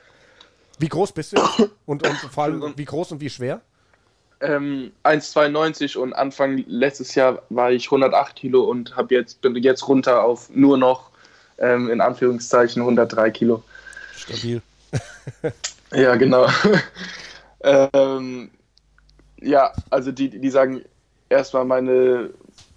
[0.78, 1.70] wie groß bist du?
[1.86, 3.62] Und, und vor allem, wie groß und wie schwer?
[4.42, 9.86] Ähm, 1,92 und Anfang letztes Jahr war ich 108 Kilo und hab jetzt, bin jetzt
[9.86, 11.10] runter auf nur noch
[11.58, 13.62] ähm, in Anführungszeichen 103 Kilo.
[14.16, 14.60] Stabil.
[15.92, 16.48] ja, genau.
[17.62, 18.50] ähm,
[19.40, 20.82] ja, also die, die sagen
[21.28, 22.30] erstmal meine,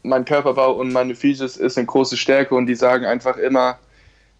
[0.03, 3.80] mein Körperbau und meine Physis ist eine große Stärke und die sagen einfach immer,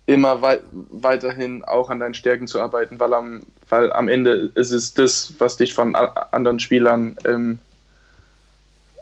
[0.06, 0.60] immer wei
[0.91, 5.34] weiterhin auch an deinen Stärken zu arbeiten, weil am, weil am Ende ist es das,
[5.39, 7.60] was dich von anderen Spielern ähm,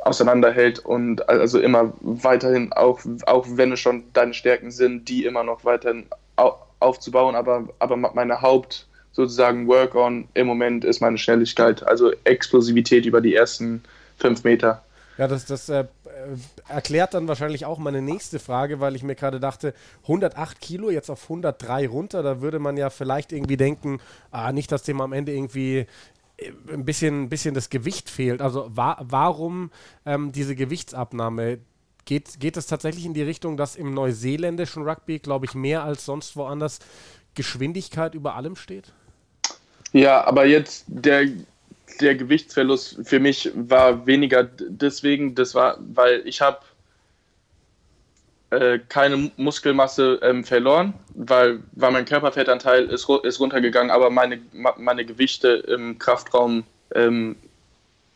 [0.02, 5.44] auseinanderhält und also immer weiterhin, auch, auch wenn es schon deine Stärken sind, die immer
[5.44, 11.82] noch weiterhin au aufzubauen, aber, aber meine Haupt sozusagen Work-on im Moment ist meine Schnelligkeit,
[11.88, 13.82] also Explosivität über die ersten
[14.18, 14.84] fünf Meter.
[15.18, 15.86] Ja, das, das äh,
[16.68, 21.10] erklärt dann wahrscheinlich auch meine nächste Frage, weil ich mir gerade dachte, 108 Kilo jetzt
[21.12, 24.00] auf 103 runter, da würde man ja vielleicht irgendwie denken,
[24.32, 25.86] ah, nicht, dass dem am Ende irgendwie
[26.38, 28.42] äh, ein bisschen, bisschen das Gewicht fehlt.
[28.42, 29.72] Also wa warum
[30.06, 31.60] ähm, diese Gewichtsabnahme?
[32.06, 36.04] Geht, geht es tatsächlich in die Richtung, dass im neuseeländischen Rugby, glaube ich, mehr als
[36.04, 36.80] sonst woanders
[37.34, 38.92] Geschwindigkeit über allem steht?
[39.94, 41.28] Ja, aber jetzt der
[42.02, 46.60] der Gewichtsverlust für mich war weniger deswegen, das war, weil ich habe
[48.54, 54.40] äh, keine Muskelmasse ähm, verloren, weil, weil mein Körperfettanteil ist, ist runtergegangen, aber meine,
[54.78, 56.64] meine Gewichte im Kraftraum
[56.94, 57.36] ähm,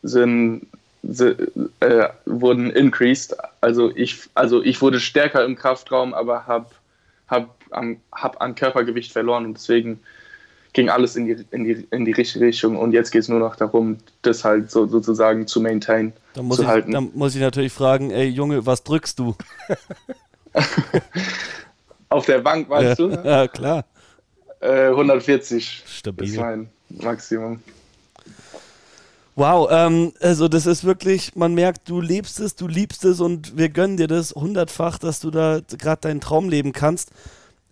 [0.02, 0.66] sind,
[1.02, 1.50] sind
[1.80, 3.36] äh, wurden increased.
[3.60, 6.66] Also ich, also ich wurde stärker im Kraftraum, aber habe
[7.28, 7.56] hab,
[8.12, 10.00] hab an Körpergewicht verloren und deswegen
[10.78, 13.40] ging alles in die, in die, in die richtige Richtung und jetzt geht es nur
[13.40, 16.92] noch darum, das halt so, sozusagen zu maintain, dann muss zu ich, halten.
[16.92, 19.34] Dann muss ich natürlich fragen, ey Junge, was drückst du?
[22.10, 23.22] Auf der Bank, weißt ja, du?
[23.28, 23.86] Ja, klar.
[24.60, 26.28] Äh, 140 Stabil.
[26.28, 27.60] ist mein Maximum.
[29.34, 33.56] Wow, ähm, also das ist wirklich, man merkt, du lebst es, du liebst es und
[33.56, 37.10] wir gönnen dir das hundertfach, dass du da gerade deinen Traum leben kannst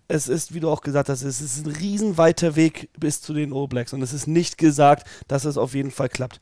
[0.07, 3.53] es ist, wie du auch gesagt hast, es ist ein riesenweiter Weg bis zu den
[3.53, 6.39] All Blacks und es ist nicht gesagt, dass es auf jeden Fall klappt.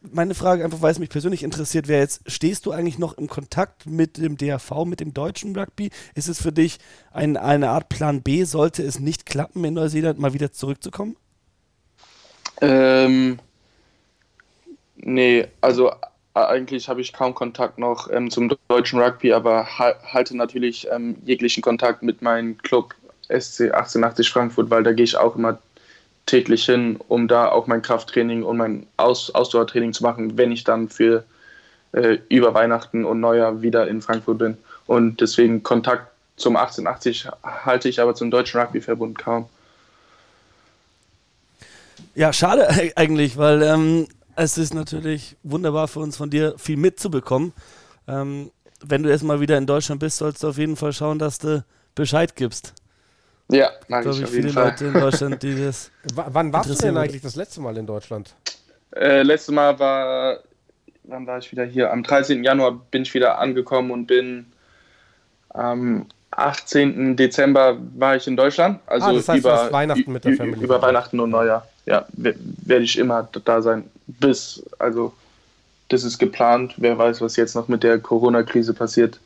[0.00, 3.28] Meine Frage, einfach weil es mich persönlich interessiert, wäre jetzt, stehst du eigentlich noch im
[3.28, 5.90] Kontakt mit dem DRV, mit dem deutschen Rugby?
[6.14, 6.78] Ist es für dich
[7.12, 11.16] ein, eine Art Plan B, sollte es nicht klappen, in Neuseeland mal wieder zurückzukommen?
[12.60, 13.38] Ähm,
[14.96, 15.92] nee, also
[16.34, 21.62] eigentlich habe ich kaum Kontakt noch ähm, zum deutschen Rugby, aber halte natürlich ähm, jeglichen
[21.62, 22.94] Kontakt mit meinem Club
[23.28, 25.58] SC 1880 Frankfurt, weil da gehe ich auch immer
[26.26, 30.64] täglich hin, um da auch mein Krafttraining und mein Aus Ausdauertraining zu machen, wenn ich
[30.64, 31.24] dann für
[31.92, 34.56] äh, über Weihnachten und Neujahr wieder in Frankfurt bin.
[34.86, 39.48] Und deswegen Kontakt zum 1880 halte ich aber zum Deutschen Rugbyverbund kaum.
[42.14, 44.06] Ja, schade eigentlich, weil ähm,
[44.36, 47.52] es ist natürlich wunderbar für uns von dir viel mitzubekommen.
[48.08, 48.50] Ähm,
[48.84, 51.64] wenn du erstmal wieder in Deutschland bist, sollst du auf jeden Fall schauen, dass du
[51.94, 52.74] Bescheid gibst.
[53.52, 54.70] Ja, mag ich, ich auf viele jeden Fall.
[54.70, 55.90] Leute in Deutschland, die das.
[56.14, 58.34] W wann warst du denn eigentlich das letzte Mal in Deutschland?
[58.94, 60.38] Äh, letztes Mal war,
[61.04, 61.92] wann war ich wieder hier?
[61.92, 62.42] Am 13.
[62.42, 64.46] Januar bin ich wieder angekommen und bin
[65.50, 67.16] am 18.
[67.16, 68.80] Dezember war ich in Deutschland.
[68.86, 70.64] Also ah, das heißt, über Weihnachten mit der Familie.
[70.64, 71.66] Über Weihnachten und Neujahr.
[71.84, 73.84] Ja, werde ich immer da sein.
[74.06, 75.12] Bis, also
[75.88, 76.74] das ist geplant.
[76.78, 79.18] Wer weiß, was jetzt noch mit der Corona-Krise passiert.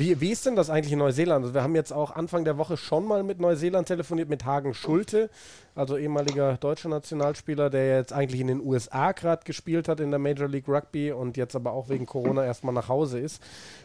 [0.00, 1.44] Wie, wie ist denn das eigentlich in Neuseeland?
[1.44, 4.72] Also wir haben jetzt auch Anfang der Woche schon mal mit Neuseeland telefoniert, mit Hagen
[4.72, 5.28] Schulte,
[5.74, 10.18] also ehemaliger deutscher Nationalspieler, der jetzt eigentlich in den USA gerade gespielt hat in der
[10.18, 13.42] Major League Rugby und jetzt aber auch wegen Corona erstmal nach Hause ist.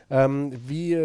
[0.09, 0.97] Ähm, wie,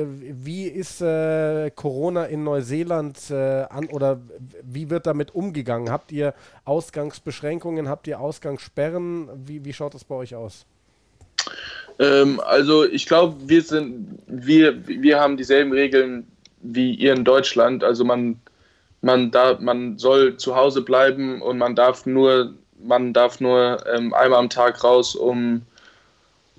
[0.44, 4.20] wie ist äh, Corona in Neuseeland äh, an oder
[4.62, 5.90] wie wird damit umgegangen?
[5.90, 6.34] Habt ihr
[6.64, 9.28] Ausgangsbeschränkungen, habt ihr Ausgangssperren?
[9.44, 10.66] Wie, wie schaut das bei euch aus?
[12.00, 16.26] Ähm, also ich glaube, wir sind, wir, wir haben dieselben Regeln
[16.62, 17.84] wie ihr in Deutschland.
[17.84, 18.40] Also man,
[19.02, 24.14] man, da, man soll zu Hause bleiben und man darf nur, man darf nur ähm,
[24.14, 25.62] einmal am Tag raus, um,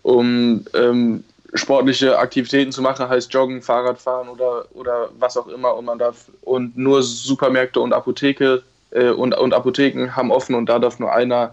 [0.04, 1.24] um ähm,
[1.56, 5.76] sportliche Aktivitäten zu machen, heißt Joggen, Fahrradfahren oder, oder was auch immer.
[5.76, 8.62] Und man darf und nur Supermärkte und Apotheke
[8.92, 11.52] äh, und, und Apotheken haben offen und da darf nur einer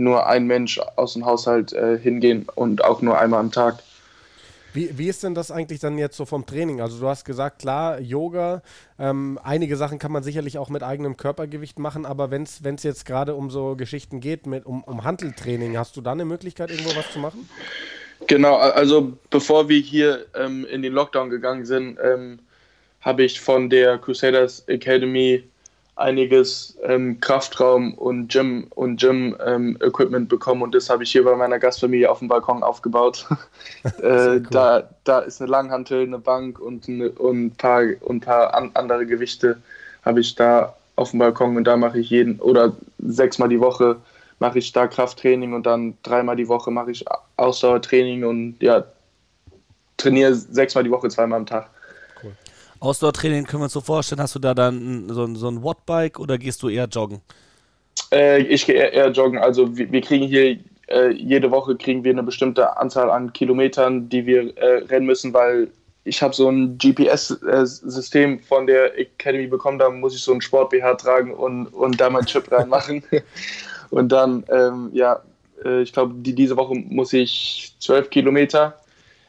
[0.00, 3.78] nur ein Mensch aus dem Haushalt äh, hingehen und auch nur einmal am Tag.
[4.72, 6.80] Wie, wie ist denn das eigentlich dann jetzt so vom Training?
[6.80, 8.62] Also du hast gesagt, klar, Yoga,
[8.98, 13.04] ähm, einige Sachen kann man sicherlich auch mit eigenem Körpergewicht machen, aber wenn es jetzt
[13.04, 16.94] gerade um so Geschichten geht, mit, um, um Handeltraining, hast du da eine Möglichkeit, irgendwo
[16.96, 17.48] was zu machen?
[18.26, 22.38] Genau, also bevor wir hier ähm, in den Lockdown gegangen sind, ähm,
[23.00, 25.42] habe ich von der Crusaders Academy
[26.00, 31.24] einiges ähm, Kraftraum und Gym und Gym ähm, Equipment bekommen und das habe ich hier
[31.24, 33.26] bei meiner Gastfamilie auf dem Balkon aufgebaut.
[33.84, 34.46] äh, cool.
[34.50, 38.54] da, da ist eine Langhantel, eine Bank und, eine, und ein paar, und ein paar
[38.54, 39.58] an, andere Gewichte
[40.04, 43.96] habe ich da auf dem Balkon und da mache ich jeden oder sechsmal die Woche
[44.38, 47.04] mache ich da Krafttraining und dann dreimal die Woche mache ich
[47.36, 48.84] Ausdauertraining und ja
[49.98, 51.70] trainiere sechsmal die Woche zweimal am Tag.
[52.80, 56.38] Ausdauertraining können wir uns so vorstellen, hast du da dann so, so ein Wattbike oder
[56.38, 57.20] gehst du eher joggen?
[58.12, 59.38] Äh, ich gehe eher, eher, joggen.
[59.38, 60.58] Also wir, wir kriegen hier
[60.90, 65.32] äh, jede Woche kriegen wir eine bestimmte Anzahl an Kilometern, die wir äh, rennen müssen,
[65.32, 65.68] weil
[66.04, 70.94] ich habe so ein GPS-System von der Academy bekommen, da muss ich so einen Sport-BH
[70.94, 73.04] tragen und, und da meinen Chip reinmachen.
[73.90, 75.20] und dann, ähm, ja,
[75.64, 78.80] äh, ich glaube, die, diese Woche muss ich zwölf Kilometer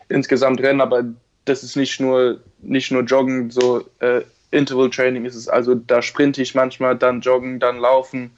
[0.10, 1.04] insgesamt rennen, aber
[1.46, 4.22] das ist nicht nur, nicht nur Joggen, so äh,
[4.52, 5.48] Interval Training ist es.
[5.48, 8.32] Also da sprinte ich manchmal, dann Joggen, dann Laufen.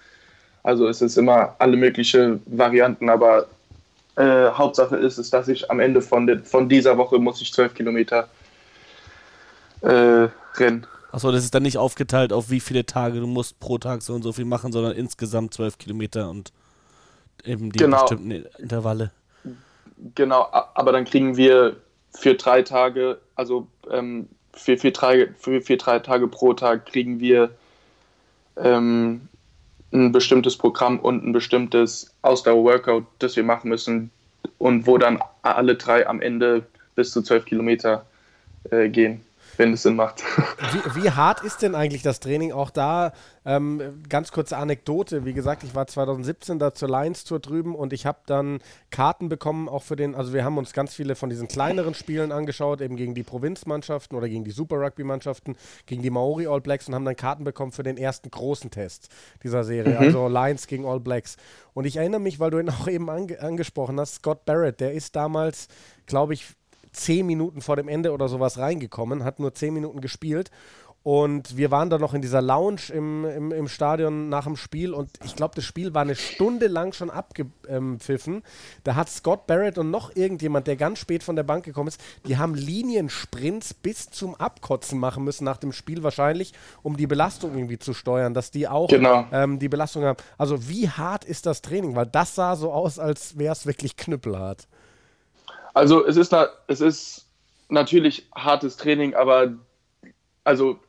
[0.62, 3.48] Also es ist immer alle möglichen Varianten, aber
[4.16, 7.52] äh, Hauptsache ist es, dass ich am Ende von, de, von dieser Woche muss ich
[7.52, 8.30] zwölf Kilometer
[9.82, 10.88] äh, rennen.
[11.12, 14.14] Achso, das ist dann nicht aufgeteilt auf wie viele Tage du musst pro Tag so
[14.14, 16.52] und so viel machen, sondern insgesamt zwölf Kilometer und
[17.44, 18.02] eben die genau.
[18.02, 19.12] bestimmten Intervalle.
[20.16, 21.76] Genau, aber dann kriegen wir
[22.16, 27.20] für drei Tage, also ähm, für, für, drei, für, für drei Tage pro Tag kriegen
[27.20, 27.52] wir
[28.58, 29.28] ähm,
[29.92, 34.12] ein bestimmtes Programm und ein bestimmtes Ausdauer-Workout, das wir machen müssen
[34.58, 38.06] und wo dann alle drei am Ende bis zu zwölf Kilometer
[38.70, 39.22] äh, gehen
[39.58, 40.24] wenn es Sinn macht.
[40.72, 42.52] Wie, wie, hart ist denn eigentlich das Training?
[42.52, 43.14] Auch da
[43.46, 45.26] ähm, ganz kurze Anekdote.
[45.26, 49.30] Wie gesagt, ich war 2017 da zur Lions Tour drüben und ich habe dann Karten
[49.30, 52.82] bekommen, auch für den, also wir haben uns ganz viele von diesen kleineren Spielen angeschaut,
[52.82, 56.96] eben gegen die Provinzmannschaften oder gegen die Super Rugby-Mannschaften, gegen die Maori All Blacks und
[56.96, 59.10] haben dann Karten bekommen für den ersten großen Test
[59.44, 60.00] dieser Serie, mhm.
[60.00, 61.38] also Lions gegen All Blacks.
[61.74, 64.94] Und ich erinnere mich, weil du ihn auch eben ange angesprochen hast, Scott Barrett, der
[64.94, 65.68] ist damals,
[66.06, 66.56] glaube ich,
[66.94, 70.52] zehn Minuten vor dem Ende oder sowas reingekommen, hat nur zehn Minuten gespielt.
[71.04, 74.94] Und wir waren da noch in dieser Lounge im, im, im Stadion nach dem Spiel
[74.94, 78.42] und ich glaube, das Spiel war eine Stunde lang schon abgepfiffen.
[78.86, 82.00] Da hat Scott Barrett und noch irgendjemand, der ganz spät von der Bank gekommen ist,
[82.26, 87.54] die haben Liniensprints bis zum Abkotzen machen müssen nach dem Spiel wahrscheinlich, um die Belastung
[87.54, 89.26] irgendwie zu steuern, dass die auch genau.
[89.34, 90.18] ähm, die Belastung haben.
[90.38, 91.98] Also wie hart ist das Training?
[91.98, 94.70] Weil das sah so aus, als wäre es wirklich knüppelhart.
[95.74, 96.36] Also es ist,
[96.68, 97.26] es ist
[97.70, 99.54] natürlich hartes Training, aber
[100.44, 100.80] also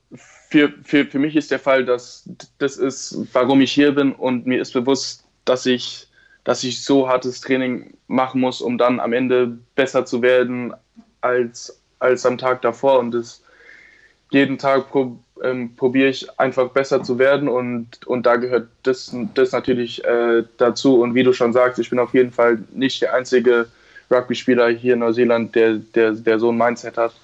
[0.50, 2.28] für, für, für mich ist der Fall, dass
[2.58, 6.06] das ist, warum ich hier bin und mir ist bewusst, dass ich,
[6.44, 10.74] dass ich so hartes Training machen muss, um dann am Ende besser zu werden
[11.20, 12.98] als, als am Tag davor.
[12.98, 13.42] Und das,
[14.30, 19.14] jeden Tag pro, ähm, probiere ich einfach besser zu werden und, und da gehört das,
[19.34, 21.00] das natürlich äh, dazu.
[21.00, 23.68] Und wie du schon sagst, ich bin auf jeden Fall nicht der einzige
[24.10, 27.14] Rugby-Spieler hier in Neuseeland, der, der, der so ein Mindset hat.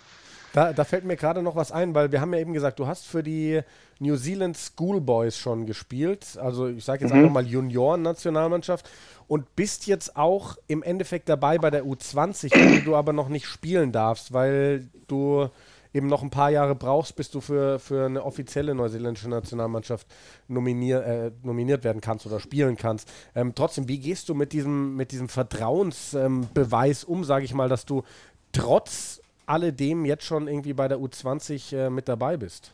[0.52, 2.86] Da, da fällt mir gerade noch was ein, weil wir haben ja eben gesagt, du
[2.86, 3.60] hast für die
[4.00, 7.20] New Zealand Schoolboys schon gespielt, also ich sage jetzt mhm.
[7.20, 8.90] einfach mal Junioren-Nationalmannschaft
[9.28, 13.46] und bist jetzt auch im Endeffekt dabei bei der U20, die du aber noch nicht
[13.46, 15.48] spielen darfst, weil du
[15.92, 20.06] eben noch ein paar Jahre brauchst, bis du für, für eine offizielle neuseeländische Nationalmannschaft
[20.48, 23.10] nominier, äh, nominiert werden kannst oder spielen kannst.
[23.34, 27.68] Ähm, trotzdem, wie gehst du mit diesem, mit diesem Vertrauensbeweis ähm, um, sage ich mal,
[27.68, 28.04] dass du
[28.52, 32.72] trotz alledem jetzt schon irgendwie bei der U20 äh, mit dabei bist?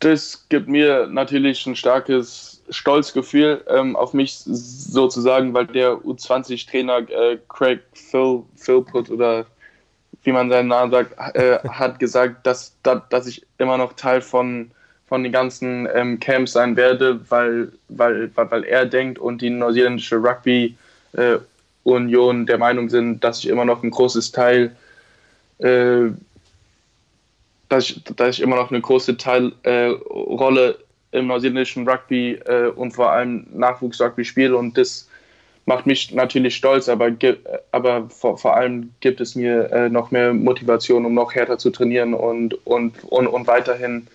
[0.00, 7.38] Das gibt mir natürlich ein starkes Stolzgefühl ähm, auf mich sozusagen, weil der U20-Trainer äh,
[7.48, 9.46] Craig Phil, Philpott oder
[10.28, 14.70] wie man seinen Namen sagt, äh, hat gesagt, dass, dass, ich immer noch Teil von,
[15.06, 19.48] von den ganzen ähm, Camps sein werde, weil, weil, weil, weil er denkt und die
[19.48, 20.76] neuseeländische Rugby
[21.14, 21.38] äh,
[21.84, 24.76] Union der Meinung sind, dass ich immer noch ein großes Teil,
[25.60, 26.10] äh,
[27.70, 29.94] dass, ich, dass ich immer noch eine große Teil, äh,
[31.10, 35.07] im neuseeländischen Rugby äh, und vor allem Nachwuchsrugby spiele und das
[35.68, 37.10] macht mich natürlich stolz, aber,
[37.72, 41.68] aber vor, vor allem gibt es mir äh, noch mehr Motivation, um noch härter zu
[41.70, 44.06] trainieren und, und, und, und weiterhin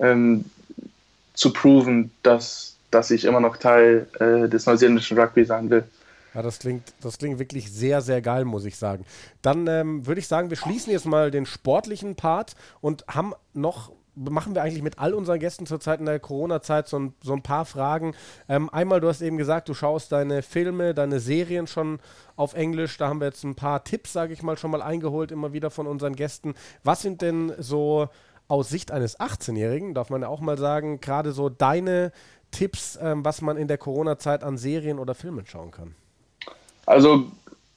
[0.00, 0.44] ähm,
[1.34, 5.84] zu proven, dass, dass ich immer noch Teil äh, des neuseeländischen Rugby sein will.
[6.34, 9.04] Ja, das klingt, das klingt wirklich sehr, sehr geil, muss ich sagen.
[9.40, 13.92] Dann ähm, würde ich sagen, wir schließen jetzt mal den sportlichen Part und haben noch
[14.14, 17.42] machen wir eigentlich mit all unseren Gästen zurzeit in der Corona-Zeit so ein, so ein
[17.42, 18.14] paar Fragen.
[18.48, 21.98] Ähm, einmal, du hast eben gesagt, du schaust deine Filme, deine Serien schon
[22.36, 22.98] auf Englisch.
[22.98, 25.70] Da haben wir jetzt ein paar Tipps, sage ich mal, schon mal eingeholt, immer wieder
[25.70, 26.54] von unseren Gästen.
[26.84, 28.08] Was sind denn so
[28.48, 32.12] aus Sicht eines 18-Jährigen, darf man ja auch mal sagen, gerade so deine
[32.50, 35.94] Tipps, ähm, was man in der Corona-Zeit an Serien oder Filmen schauen kann?
[36.84, 37.24] Also,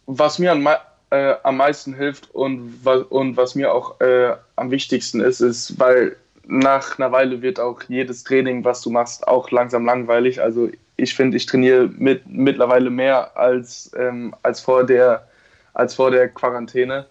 [0.06, 0.68] was mir an,
[1.12, 6.18] äh, am meisten hilft und, und was mir auch äh, am wichtigsten ist, ist, weil
[6.48, 10.42] nach einer Weile wird auch jedes Training, was du machst, auch langsam langweilig.
[10.42, 15.28] Also ich finde, ich trainiere mit, mittlerweile mehr als, ähm, als, vor der,
[15.74, 17.06] als vor der Quarantäne.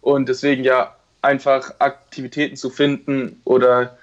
[0.00, 3.96] Und deswegen ja einfach Aktivitäten zu finden oder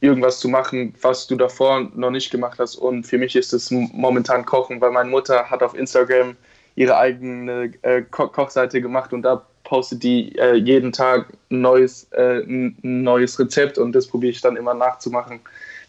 [0.00, 2.76] irgendwas zu machen, was du davor noch nicht gemacht hast.
[2.76, 6.36] Und für mich ist es momentan Kochen, weil meine Mutter hat auf Instagram
[6.74, 12.08] ihre eigene äh, Ko Kochseite gemacht und da postet die äh, jeden Tag ein neues,
[12.12, 15.40] äh, ein neues Rezept und das probiere ich dann immer nachzumachen,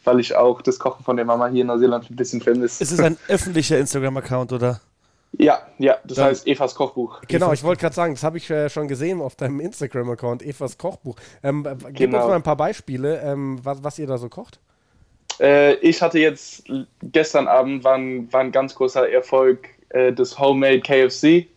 [0.04, 2.84] weil ich auch das Kochen von der Mama hier in Neuseeland ein bisschen vermisse.
[2.84, 4.82] Ist es ein öffentlicher Instagram-Account oder?
[5.40, 7.22] Ja, ja, das Dann, heißt Evas Kochbuch.
[7.28, 10.78] Genau, ich wollte gerade sagen, das habe ich äh, schon gesehen auf deinem Instagram-Account, Evas
[10.78, 11.16] Kochbuch.
[11.42, 12.20] Ähm, gib genau.
[12.20, 14.60] uns mal ein paar Beispiele, ähm, was, was ihr da so kocht.
[15.40, 16.66] Äh, ich hatte jetzt
[17.02, 21.48] gestern Abend, war ein, war ein ganz großer Erfolg, äh, das Homemade KFC.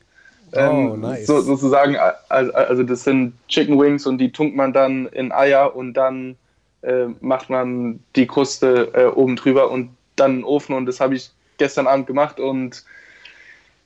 [0.53, 1.27] Oh, ähm, nice.
[1.27, 1.97] So, sozusagen,
[2.29, 6.37] also, also das sind Chicken Wings und die tunkt man dann in Eier und dann
[6.83, 11.01] äh, macht man die Kruste äh, oben drüber und dann in den Ofen und das
[11.01, 12.85] habe ich gestern Abend gemacht und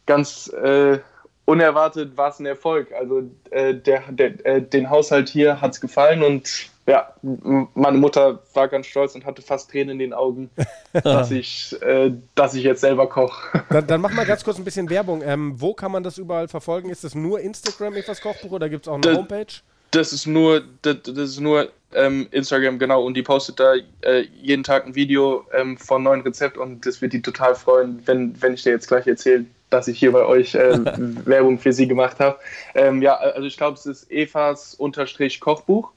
[0.07, 0.99] ganz äh,
[1.45, 2.93] unerwartet war es ein Erfolg.
[2.93, 8.43] Also äh, der, der, äh, den Haushalt hier hat es gefallen und ja, meine Mutter
[8.53, 10.51] war ganz stolz und hatte fast Tränen in den Augen,
[11.05, 13.63] dass, ich, äh, dass ich jetzt selber koche.
[13.71, 15.23] Dann, dann mach mal ganz kurz ein bisschen Werbung.
[15.25, 16.91] Ähm, wo kann man das überall verfolgen?
[16.91, 19.47] Ist das nur Instagram, etwas Kochbuch, oder gibt es auch eine das, Homepage?
[19.93, 23.05] Das ist nur, das, das ist nur ähm, Instagram, genau.
[23.05, 27.01] Und die postet da äh, jeden Tag ein Video ähm, von neuen Rezept und das
[27.01, 30.25] wird die total freuen, wenn, wenn ich dir jetzt gleich erzähle, dass ich hier bei
[30.25, 30.79] euch äh,
[31.25, 32.39] Werbung für sie gemacht habe.
[32.75, 35.93] Ähm, ja, also ich glaube, es ist Evas Unterstrich Kochbuch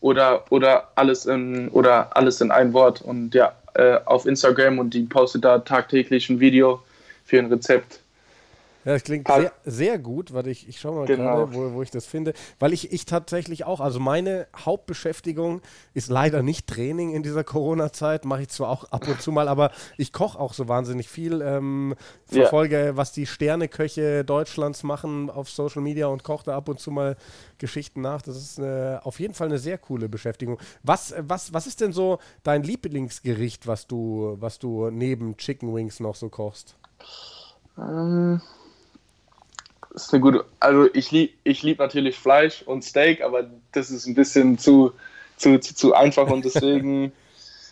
[0.00, 3.02] oder, oder, alles in, oder alles in ein Wort.
[3.02, 6.82] Und ja, äh, auf Instagram und die postet da tagtäglich ein Video
[7.24, 8.00] für ein Rezept.
[8.88, 11.44] Ja, das klingt sehr, sehr gut, weil ich, ich schaue mal genau.
[11.44, 12.32] gerade, wo, wo ich das finde.
[12.58, 15.60] Weil ich, ich tatsächlich auch, also meine Hauptbeschäftigung
[15.92, 19.46] ist leider nicht Training in dieser Corona-Zeit, mache ich zwar auch ab und zu mal,
[19.46, 22.96] aber ich koche auch so wahnsinnig viel, ähm, verfolge, ja.
[22.96, 27.18] was die Sterneköche Deutschlands machen auf Social Media und koche da ab und zu mal
[27.58, 28.22] Geschichten nach.
[28.22, 30.58] Das ist eine, auf jeden Fall eine sehr coole Beschäftigung.
[30.82, 36.00] Was, was, was ist denn so dein Lieblingsgericht, was du, was du neben Chicken Wings
[36.00, 36.74] noch so kochst?
[37.76, 38.40] Ähm,
[40.04, 40.44] ist eine gute.
[40.60, 44.92] Also ich liebe ich lieb natürlich Fleisch und Steak, aber das ist ein bisschen zu,
[45.36, 47.12] zu, zu, zu einfach und deswegen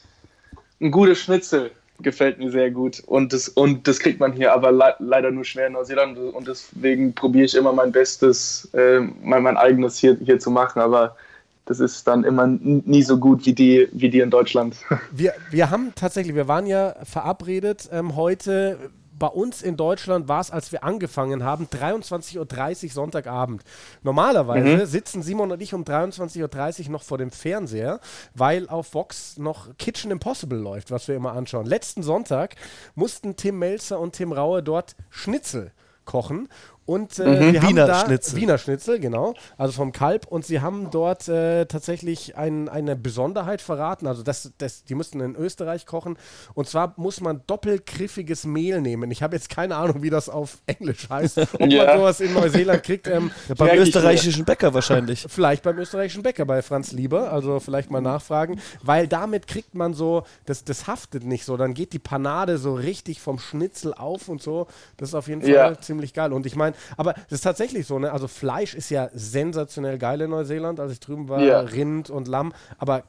[0.80, 1.70] ein gutes Schnitzel
[2.00, 3.02] gefällt mir sehr gut.
[3.06, 6.46] Und das, und das kriegt man hier aber le leider nur schwer in Neuseeland und
[6.46, 10.80] deswegen probiere ich immer mein Bestes, äh, mein, mein eigenes hier, hier zu machen.
[10.80, 11.16] Aber
[11.64, 14.76] das ist dann immer nie so gut wie die, wie die in Deutschland.
[15.10, 18.78] Wir, wir haben tatsächlich, wir waren ja verabredet ähm, heute
[19.18, 23.62] bei uns in Deutschland war es, als wir angefangen haben, 23.30 Uhr Sonntagabend.
[24.02, 24.86] Normalerweise mhm.
[24.86, 28.00] sitzen Simon und ich um 23.30 Uhr noch vor dem Fernseher,
[28.34, 31.66] weil auf Vox noch Kitchen Impossible läuft, was wir immer anschauen.
[31.66, 32.56] Letzten Sonntag
[32.94, 35.72] mussten Tim Melzer und Tim Raue dort Schnitzel
[36.04, 36.48] kochen
[36.86, 38.36] und äh, mhm, wir haben Wiener da Schnitzel.
[38.36, 40.26] Wiener Schnitzel, genau, also vom Kalb.
[40.28, 44.06] Und sie haben dort äh, tatsächlich ein, eine Besonderheit verraten.
[44.06, 46.16] Also das, das, die mussten in Österreich kochen.
[46.54, 49.10] Und zwar muss man doppelgriffiges Mehl nehmen.
[49.10, 51.38] Ich habe jetzt keine Ahnung, wie das auf Englisch heißt.
[51.54, 51.86] Ob ja.
[51.86, 53.08] man sowas in Neuseeland kriegt.
[53.08, 55.26] Ähm, ja, beim österreichischen Bäcker wahrscheinlich.
[55.28, 57.32] Vielleicht beim österreichischen Bäcker, bei Franz Lieber.
[57.32, 58.60] Also vielleicht mal nachfragen.
[58.82, 61.56] Weil damit kriegt man so, das, das haftet nicht so.
[61.56, 64.68] Dann geht die Panade so richtig vom Schnitzel auf und so.
[64.96, 65.80] Das ist auf jeden Fall ja.
[65.80, 66.32] ziemlich geil.
[66.32, 68.12] Und ich meine, aber das ist tatsächlich so, ne?
[68.12, 71.60] Also Fleisch ist ja sensationell geil in Neuseeland, als ich drüben war, ja.
[71.60, 72.52] Rind und Lamm.
[72.78, 73.04] Aber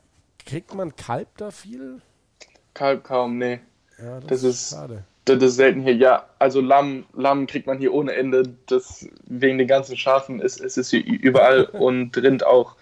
[0.45, 2.01] kriegt man Kalb da viel?
[2.73, 3.59] Kalb kaum, nee.
[3.99, 5.03] Ja, das, das ist schade.
[5.25, 5.95] Das ist selten hier.
[5.95, 8.43] Ja, also Lamm, Lamm kriegt man hier ohne Ende.
[8.67, 12.75] Das wegen den ganzen Schafen ist, ist es hier überall und Rind auch.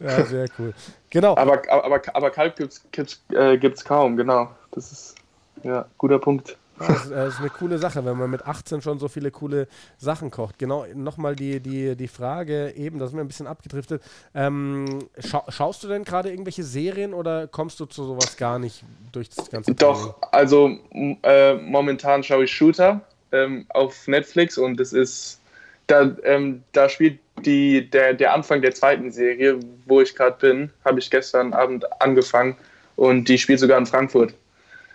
[0.00, 0.74] Ja, sehr cool.
[1.10, 1.36] Genau.
[1.36, 4.50] Aber, aber, aber Kalb gibt es gibt's, äh, gibt's kaum, genau.
[4.72, 5.14] Das ist
[5.62, 6.56] ja guter Punkt.
[6.86, 9.68] Das, ist eine coole Sache, wenn man mit 18 schon so viele coole
[9.98, 10.58] Sachen kocht.
[10.58, 14.02] Genau, nochmal die, die, die Frage eben, da sind wir ein bisschen abgedriftet.
[14.34, 18.84] Ähm, scha schaust du denn gerade irgendwelche Serien oder kommst du zu sowas gar nicht
[19.12, 20.28] durch das ganze Doch, Training?
[20.32, 20.78] also
[21.22, 23.00] äh, momentan schaue ich Shooter
[23.32, 25.40] ähm, auf Netflix und das ist
[25.86, 30.70] da, ähm, da spielt die, der, der Anfang der zweiten Serie, wo ich gerade bin,
[30.84, 32.56] habe ich gestern Abend angefangen
[32.96, 34.34] und die spielt sogar in Frankfurt.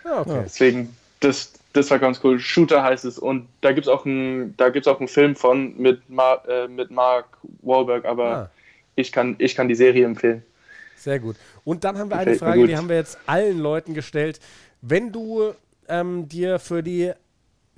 [0.04, 0.40] Ja, okay.
[0.44, 2.38] Deswegen, das, das war ganz cool.
[2.38, 6.42] Shooter heißt es und da gibt es auch, ein, auch einen Film von mit, Mar,
[6.48, 7.26] äh, mit Mark
[7.62, 8.50] Wahlberg, aber ah.
[8.96, 10.42] ich, kann, ich kann die Serie empfehlen.
[10.96, 11.36] Sehr gut.
[11.64, 14.40] Und dann haben wir eine Frage, die haben wir jetzt allen Leuten gestellt.
[14.80, 15.52] Wenn du
[15.88, 17.12] ähm, dir für die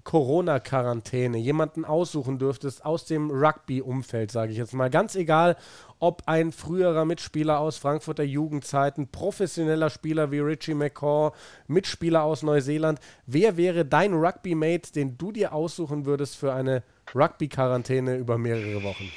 [0.05, 5.57] Corona-Quarantäne jemanden aussuchen dürftest aus dem Rugby-Umfeld, sage ich jetzt mal, ganz egal,
[6.01, 11.33] ob ein früherer Mitspieler aus Frankfurter Jugendzeiten, professioneller Spieler wie Richie McCaw,
[11.69, 16.83] Mitspieler aus Neuseeland, wer wäre dein Rugby-Mate, den du dir aussuchen würdest für eine
[17.15, 19.11] Rugby-Quarantäne über mehrere Wochen?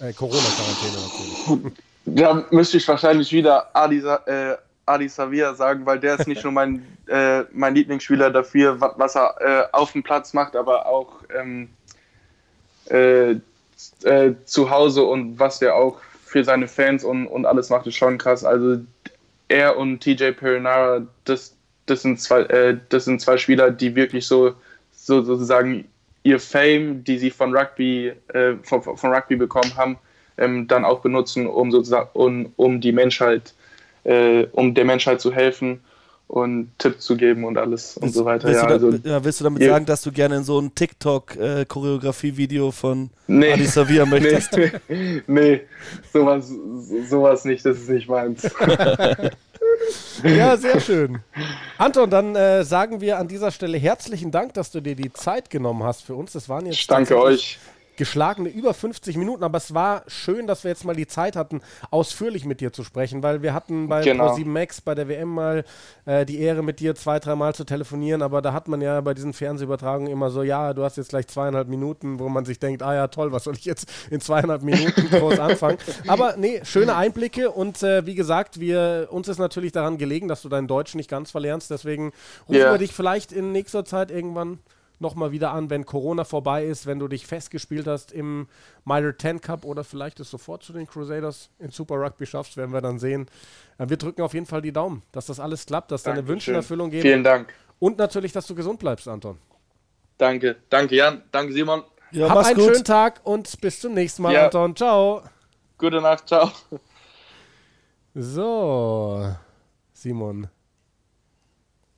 [0.00, 1.72] Äh, Corona-Quarantäne natürlich.
[2.06, 4.56] Da müsste ich wahrscheinlich wieder Adi, äh,
[4.86, 9.34] Adi Savia sagen, weil der ist nicht nur mein, äh, mein Lieblingsspieler dafür, was er
[9.38, 11.68] äh, auf dem Platz macht, aber auch ähm,
[12.88, 13.36] äh,
[14.02, 16.00] äh, zu Hause und was der auch
[16.30, 18.44] für seine Fans und, und alles macht, ist schon krass.
[18.44, 18.78] Also
[19.48, 21.56] er und TJ Perinara, das,
[21.86, 24.54] das, sind zwei, äh, das sind zwei Spieler, die wirklich so,
[24.92, 25.88] so sozusagen
[26.22, 29.98] ihr Fame, die sie von Rugby, äh, von, von Rugby bekommen haben,
[30.38, 33.52] ähm, dann auch benutzen, um sozusagen um, um die Menschheit,
[34.04, 35.80] äh, um der Menschheit zu helfen
[36.30, 38.46] und Tipps zu geben und alles willst, und so weiter.
[38.46, 40.72] Willst, ja, du, also, ja, willst du damit sagen, dass du gerne in so ein
[40.76, 44.56] TikTok-Choreografie-Video von nee, Adi Savia möchtest?
[44.56, 45.62] Nee, nee,
[46.12, 46.52] sowas,
[47.08, 48.42] sowas nicht, das ist nicht meins.
[50.22, 51.18] ja, sehr schön.
[51.78, 55.50] Anton, dann äh, sagen wir an dieser Stelle herzlichen Dank, dass du dir die Zeit
[55.50, 56.30] genommen hast für uns.
[56.32, 57.58] Das waren jetzt ich danke euch
[58.00, 61.60] geschlagene über 50 Minuten, aber es war schön, dass wir jetzt mal die Zeit hatten,
[61.90, 64.32] ausführlich mit dir zu sprechen, weil wir hatten bei genau.
[64.32, 65.64] Pro7 Max bei der WM mal
[66.06, 69.12] äh, die Ehre, mit dir zwei, dreimal zu telefonieren, aber da hat man ja bei
[69.12, 72.82] diesen Fernsehübertragungen immer so, ja, du hast jetzt gleich zweieinhalb Minuten, wo man sich denkt,
[72.82, 75.76] ah ja, toll, was soll ich jetzt in zweieinhalb Minuten groß anfangen?
[76.06, 80.40] Aber nee, schöne Einblicke und äh, wie gesagt, wir, uns ist natürlich daran gelegen, dass
[80.40, 82.12] du dein Deutsch nicht ganz verlernst, deswegen
[82.48, 82.72] rufen yeah.
[82.72, 84.58] wir dich vielleicht in nächster Zeit irgendwann
[85.00, 88.48] nochmal wieder an, wenn Corona vorbei ist, wenn du dich festgespielt hast im
[88.84, 92.72] Minor 10 Cup oder vielleicht es sofort zu den Crusaders in Super Rugby schaffst, werden
[92.72, 93.26] wir dann sehen.
[93.78, 96.50] Äh, wir drücken auf jeden Fall die Daumen, dass das alles klappt, dass deine Wünsche
[96.50, 97.02] in Erfüllung gehen.
[97.02, 97.52] Vielen Dank.
[97.78, 99.38] Und natürlich, dass du gesund bleibst, Anton.
[100.18, 101.82] Danke, danke Jan, danke Simon.
[102.12, 102.64] Ja, Hab einen gut.
[102.66, 104.44] schönen Tag und bis zum nächsten Mal, ja.
[104.44, 104.76] Anton.
[104.76, 105.22] Ciao.
[105.78, 106.50] Gute Nacht, ciao.
[108.14, 109.34] So,
[109.92, 110.48] Simon.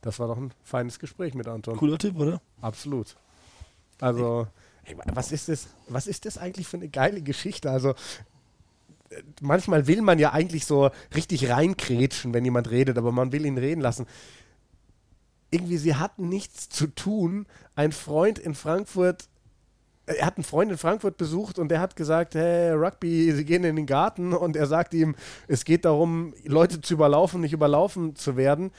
[0.02, 1.76] Das war doch ein feines Gespräch mit Anton.
[1.76, 2.42] Cooler Typ, oder?
[2.60, 3.16] Absolut.
[4.00, 4.48] Also,
[4.84, 7.70] ey, was ist das, was ist das eigentlich für eine geile Geschichte?
[7.70, 7.90] Also,
[9.10, 13.46] äh, manchmal will man ja eigentlich so richtig reinkrätschen, wenn jemand redet, aber man will
[13.46, 14.06] ihn reden lassen.
[15.52, 17.46] Irgendwie, sie hatten nichts zu tun.
[17.76, 19.28] Ein Freund in Frankfurt
[20.06, 23.44] äh, er hat einen Freund in Frankfurt besucht und der hat gesagt, hey, Rugby, sie
[23.44, 25.14] gehen in den Garten und er sagt ihm,
[25.46, 28.72] es geht darum, Leute zu überlaufen, nicht überlaufen zu werden.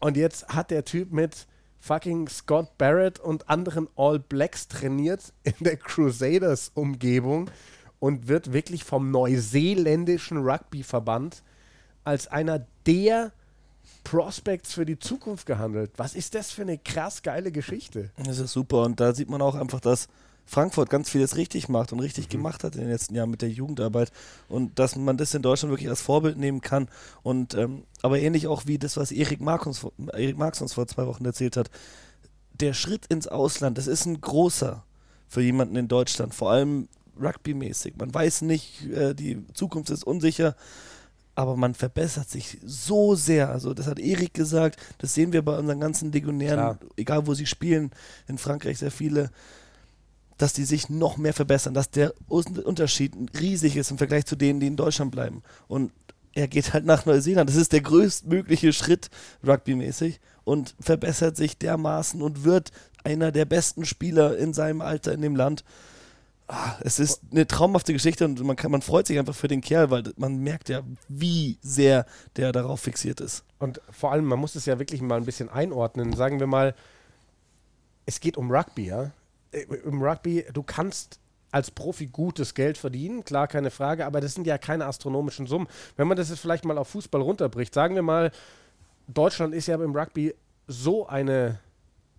[0.00, 1.46] Und jetzt hat der Typ mit
[1.80, 7.50] fucking Scott Barrett und anderen All Blacks trainiert in der Crusaders-Umgebung
[7.98, 11.42] und wird wirklich vom neuseeländischen Rugby-Verband
[12.04, 13.32] als einer der
[14.04, 15.92] Prospects für die Zukunft gehandelt.
[15.96, 18.10] Was ist das für eine krass geile Geschichte?
[18.24, 20.08] Das ist super und da sieht man auch einfach, dass
[20.48, 22.30] Frankfurt ganz vieles richtig macht und richtig mhm.
[22.30, 24.10] gemacht hat in den letzten Jahren mit der Jugendarbeit
[24.48, 26.88] und dass man das in Deutschland wirklich als Vorbild nehmen kann
[27.22, 30.86] und ähm, aber ähnlich auch wie das, was Erik Marx, uns, Erik Marx uns vor
[30.86, 31.70] zwei Wochen erzählt hat,
[32.54, 34.84] der Schritt ins Ausland, das ist ein großer
[35.28, 36.88] für jemanden in Deutschland, vor allem
[37.20, 37.96] rugbymäßig.
[37.98, 40.56] Man weiß nicht, äh, die Zukunft ist unsicher,
[41.34, 43.50] aber man verbessert sich so sehr.
[43.50, 46.78] Also das hat Erik gesagt, das sehen wir bei unseren ganzen Legionären, Klar.
[46.96, 47.90] egal wo sie spielen,
[48.26, 49.30] in Frankreich sehr viele
[50.38, 54.60] dass die sich noch mehr verbessern, dass der Unterschied riesig ist im Vergleich zu denen,
[54.60, 55.42] die in Deutschland bleiben.
[55.66, 55.92] Und
[56.34, 57.50] er geht halt nach Neuseeland.
[57.50, 59.10] Das ist der größtmögliche Schritt
[59.46, 62.70] rugbymäßig und verbessert sich dermaßen und wird
[63.04, 65.64] einer der besten Spieler in seinem Alter in dem Land.
[66.46, 69.60] Ah, es ist eine traumhafte Geschichte und man, kann, man freut sich einfach für den
[69.60, 73.44] Kerl, weil man merkt ja, wie sehr der darauf fixiert ist.
[73.58, 76.14] Und vor allem, man muss es ja wirklich mal ein bisschen einordnen.
[76.14, 76.74] Sagen wir mal,
[78.06, 79.10] es geht um Rugby, ja.
[79.52, 81.20] Äh, im Rugby, du kannst
[81.50, 85.66] als Profi gutes Geld verdienen, klar, keine Frage, aber das sind ja keine astronomischen Summen.
[85.96, 88.30] Wenn man das jetzt vielleicht mal auf Fußball runterbricht, sagen wir mal,
[89.06, 90.34] Deutschland ist ja im Rugby
[90.66, 91.58] so eine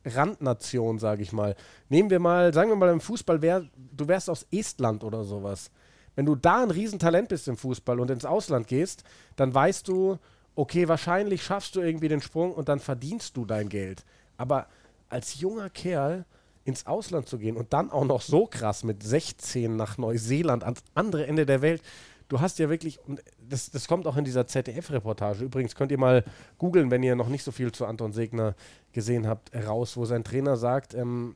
[0.03, 1.55] Randnation, sage ich mal.
[1.89, 3.65] Nehmen wir mal, sagen wir mal im Fußball, wär,
[3.95, 5.69] du wärst aus Estland oder sowas.
[6.15, 9.03] Wenn du da ein Riesentalent bist im Fußball und ins Ausland gehst,
[9.35, 10.17] dann weißt du,
[10.55, 14.03] okay, wahrscheinlich schaffst du irgendwie den Sprung und dann verdienst du dein Geld.
[14.37, 14.67] Aber
[15.09, 16.25] als junger Kerl
[16.69, 20.81] ins Ausland zu gehen und dann auch noch so krass mit 16 nach Neuseeland ans
[20.95, 21.81] andere Ende der Welt.
[22.29, 25.43] Du hast ja wirklich, und das, das kommt auch in dieser ZDF-Reportage.
[25.43, 26.23] Übrigens könnt ihr mal
[26.59, 28.55] googeln, wenn ihr noch nicht so viel zu Anton Segner
[28.93, 31.35] gesehen habt, raus, wo sein Trainer sagt, ähm,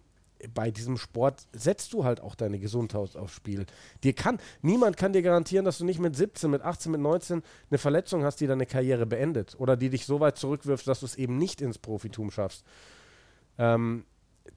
[0.54, 3.66] bei diesem Sport setzt du halt auch deine Gesundheit aufs Spiel.
[4.04, 7.42] Dir kann, niemand kann dir garantieren, dass du nicht mit 17, mit 18, mit 19
[7.70, 11.06] eine Verletzung hast, die deine Karriere beendet oder die dich so weit zurückwirft, dass du
[11.06, 12.66] es eben nicht ins Profitum schaffst.
[13.58, 14.06] Ähm,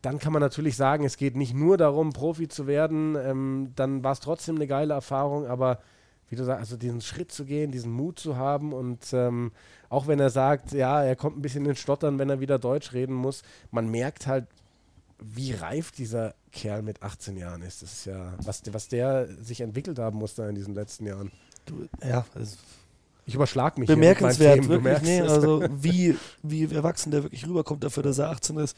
[0.03, 3.17] dann kann man natürlich sagen, es geht nicht nur darum, Profi zu werden.
[3.17, 5.81] Ähm, dann war es trotzdem eine geile Erfahrung, aber
[6.29, 9.53] wie du sagst, also diesen Schritt zu gehen, diesen Mut zu haben und ähm,
[9.89, 12.93] auch wenn er sagt, ja, er kommt ein bisschen in Stottern, wenn er wieder Deutsch
[12.93, 14.47] reden muss, man merkt halt,
[15.19, 17.83] wie reif dieser Kerl mit 18 Jahren ist.
[17.83, 21.31] Das ist ja, was, was der sich entwickelt haben musste in diesen letzten Jahren.
[21.65, 22.57] Du, ja, also
[23.25, 23.89] ich überschlag mich.
[23.89, 25.03] Bemerkenswert, wirklich.
[25.03, 28.77] Nee, also wie, wie erwachsen der wirklich rüberkommt dafür, dass er 18 ist.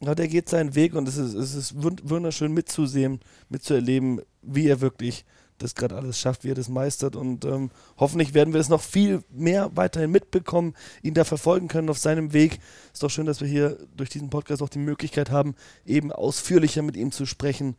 [0.00, 4.80] Ja, der geht seinen Weg und es ist, es ist wunderschön mitzusehen, mitzuerleben, wie er
[4.80, 5.24] wirklich
[5.58, 7.16] das gerade alles schafft, wie er das meistert.
[7.16, 11.90] Und ähm, hoffentlich werden wir es noch viel mehr weiterhin mitbekommen, ihn da verfolgen können
[11.90, 12.60] auf seinem Weg.
[12.92, 16.82] Ist doch schön, dass wir hier durch diesen Podcast auch die Möglichkeit haben, eben ausführlicher
[16.82, 17.76] mit ihm zu sprechen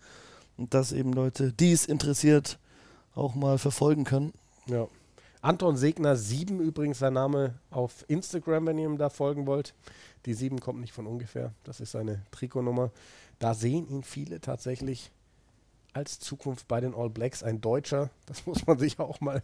[0.58, 2.60] und dass eben Leute, die es interessiert,
[3.16, 4.34] auch mal verfolgen können.
[4.68, 4.88] Ja.
[5.42, 9.74] Anton Segner 7 übrigens sein Name auf Instagram, wenn ihr ihm da folgen wollt.
[10.26, 11.54] Die 7 kommt nicht von ungefähr.
[11.64, 12.92] Das ist seine Trikotnummer.
[13.40, 15.12] Da sehen ihn viele tatsächlich
[15.94, 17.44] als Zukunft bei den All Blacks.
[17.44, 19.44] Ein Deutscher, das muss man sich auch mal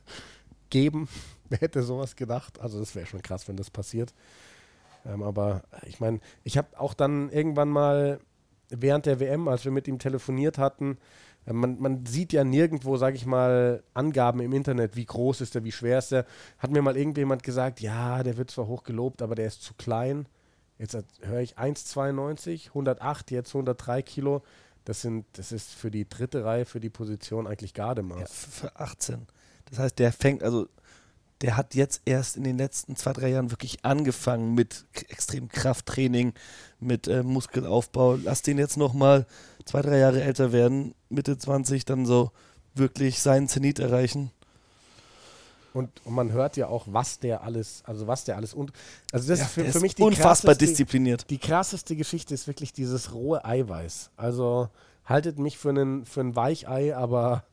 [0.69, 1.07] geben.
[1.49, 2.59] Wer hätte sowas gedacht?
[2.59, 4.13] Also das wäre schon krass, wenn das passiert.
[5.05, 8.19] Ähm, aber ich meine, ich habe auch dann irgendwann mal
[8.69, 10.97] während der WM, als wir mit ihm telefoniert hatten,
[11.45, 15.55] äh, man, man, sieht ja nirgendwo, sage ich mal, Angaben im Internet, wie groß ist
[15.55, 16.25] er, wie schwer ist er.
[16.57, 19.73] Hat mir mal irgendjemand gesagt, ja, der wird zwar hoch gelobt, aber der ist zu
[19.75, 20.25] klein.
[20.77, 24.43] Jetzt höre ich 1,92, 108, jetzt 103 Kilo.
[24.83, 28.19] Das, sind, das ist für die dritte Reihe, für die Position eigentlich Gardemaß.
[28.19, 29.25] Ja, für 18.
[29.65, 30.67] Das heißt, der fängt, also
[31.41, 36.33] der hat jetzt erst in den letzten zwei, drei Jahren wirklich angefangen mit extrem Krafttraining,
[36.79, 38.15] mit äh, Muskelaufbau.
[38.15, 39.25] Lass den jetzt nochmal
[39.65, 42.31] zwei, drei Jahre älter werden, Mitte 20, dann so
[42.73, 44.31] wirklich seinen Zenit erreichen.
[45.75, 48.71] Und, und, man hört ja auch, was der alles, also was der alles und
[49.11, 51.29] also das ja, ist für, für mich die unfassbar diszipliniert.
[51.29, 54.11] Die krasseste Geschichte ist wirklich dieses rohe Eiweiß.
[54.15, 54.69] Also
[55.03, 57.43] haltet mich für einen für ein Weichei, aber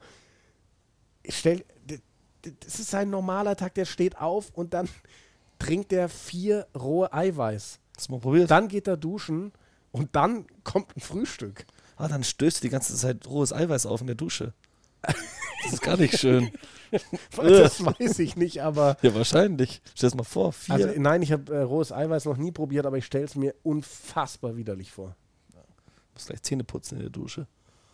[1.29, 1.64] stell,
[2.61, 4.89] das ist ein normaler Tag, der steht auf und dann
[5.59, 7.81] trinkt er vier rohe Eiweiß.
[8.07, 8.53] Du mal probiert?
[8.53, 9.51] Dann geht er duschen
[9.91, 11.66] und dann kommt ein Frühstück.
[11.97, 14.55] Ah, dann stößt du die ganze Zeit rohes Eiweiß auf in der Dusche.
[15.03, 16.50] Das ist gar nicht schön.
[17.36, 18.96] das weiß ich nicht, aber.
[19.03, 19.80] Ja, wahrscheinlich.
[19.94, 20.53] Stell es mal vor.
[20.53, 20.74] Vier.
[20.74, 23.55] Also, nein, ich habe äh, rohes Eiweiß noch nie probiert, aber ich stelle es mir
[23.62, 25.16] unfassbar widerlich vor.
[25.55, 25.61] Ja.
[26.14, 27.46] Muss gleich Zähne putzen in der Dusche.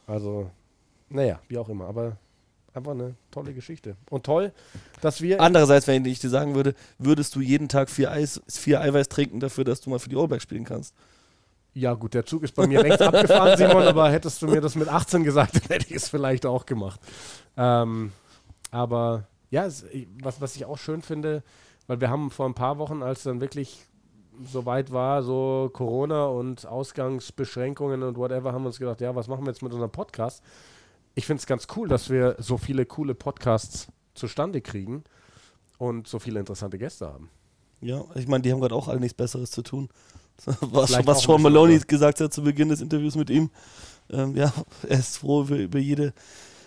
[0.06, 0.50] Also,
[1.08, 1.86] naja, wie auch immer.
[1.86, 2.16] Aber
[2.74, 3.96] einfach eine tolle Geschichte.
[4.10, 4.52] Und toll,
[5.00, 5.40] dass wir.
[5.40, 9.40] Andererseits, wenn ich dir sagen würde, würdest du jeden Tag vier, Eis, vier Eiweiß trinken
[9.40, 10.94] dafür, dass du mal für die Allback spielen kannst.
[11.78, 14.74] Ja, gut, der Zug ist bei mir längst abgefahren, Simon, aber hättest du mir das
[14.74, 17.00] mit 18 gesagt, dann hätte ich es vielleicht auch gemacht.
[17.56, 18.10] Ähm,
[18.72, 19.84] aber ja, es,
[20.20, 21.44] was, was ich auch schön finde,
[21.86, 23.84] weil wir haben vor ein paar Wochen, als dann wirklich
[24.44, 29.28] so weit war, so Corona und Ausgangsbeschränkungen und whatever, haben wir uns gedacht, ja, was
[29.28, 30.42] machen wir jetzt mit unserem Podcast?
[31.14, 35.04] Ich finde es ganz cool, dass wir so viele coole Podcasts zustande kriegen
[35.78, 37.30] und so viele interessante Gäste haben.
[37.80, 39.88] Ja, ich meine, die haben gerade auch alle nichts Besseres zu tun.
[40.60, 43.50] Was, was Sean Maloney gesagt hat zu Beginn des Interviews mit ihm.
[44.10, 44.52] Ähm, ja,
[44.88, 46.14] er ist froh über, über jede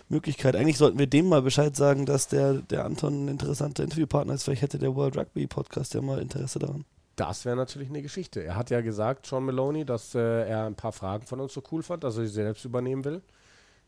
[0.08, 0.56] Möglichkeit.
[0.56, 4.44] Eigentlich sollten wir dem mal Bescheid sagen, dass der, der Anton ein interessanter Interviewpartner ist.
[4.44, 6.84] Vielleicht hätte der World Rugby Podcast ja mal Interesse daran.
[7.16, 8.42] Das wäre natürlich eine Geschichte.
[8.42, 11.62] Er hat ja gesagt, Sean Maloney, dass äh, er ein paar Fragen von uns so
[11.70, 13.22] cool fand, dass er sie selbst übernehmen will.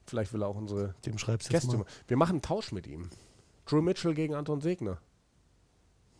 [0.06, 1.78] Vielleicht will er auch unsere Dem schreibst Gäste.
[1.78, 1.86] Mal.
[2.06, 3.08] Wir machen einen Tausch mit ihm.
[3.66, 4.98] Drew Mitchell gegen Anton Segner.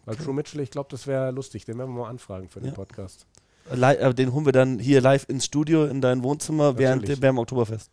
[0.05, 0.25] Weil okay.
[0.25, 1.65] Drew Mitchell, ich glaube, das wäre lustig.
[1.67, 2.75] Den werden wir mal anfragen für den ja.
[2.75, 3.27] Podcast.
[3.71, 7.39] Äh, den holen wir dann hier live ins Studio in dein Wohnzimmer während, während dem
[7.39, 7.91] Oktoberfest.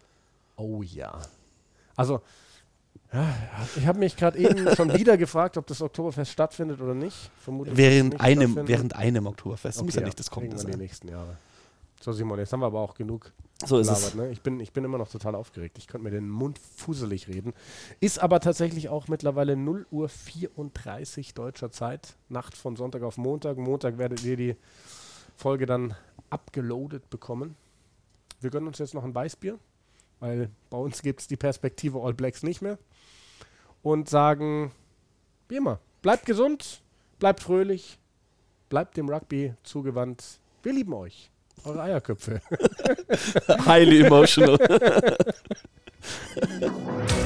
[0.58, 1.22] Oh ja.
[1.96, 2.22] Also,
[3.14, 3.34] ja,
[3.76, 7.32] ich habe mich gerade eben schon wieder gefragt, ob das Oktoberfest stattfindet oder nicht.
[7.38, 9.80] Vermutlich während, nicht einem, während einem Oktoberfest.
[9.80, 10.72] Okay, muss ja nicht das kommende sein.
[10.72, 11.38] die nächsten Jahre.
[12.00, 13.32] So, Simon, jetzt haben wir aber auch genug
[13.66, 14.16] so ist es.
[14.16, 14.32] Ne?
[14.32, 15.78] Ich, bin, ich bin immer noch total aufgeregt.
[15.78, 17.54] Ich könnte mir den Mund fusselig reden.
[18.00, 22.16] Ist aber tatsächlich auch mittlerweile 0 Uhr 34 deutscher Zeit.
[22.30, 23.58] Nacht von Sonntag auf Montag.
[23.58, 24.56] Montag werdet ihr die
[25.42, 25.94] Folge dann
[26.30, 27.58] abgeloadet bekommen.
[28.40, 29.60] Wir gönnen uns jetzt noch ein Weißbier
[30.22, 32.78] weil bei uns gibt es die Perspektive All Blacks nicht mehr.
[33.84, 34.72] Und sagen,
[35.50, 36.82] wie immer, bleibt gesund,
[37.20, 37.98] bleibt fröhlich,
[38.70, 40.40] bleibt dem Rugby zugewandt.
[40.64, 41.30] Wir lieben euch.
[41.66, 42.42] eure Eierköpfe.
[43.66, 44.58] Highly emotional.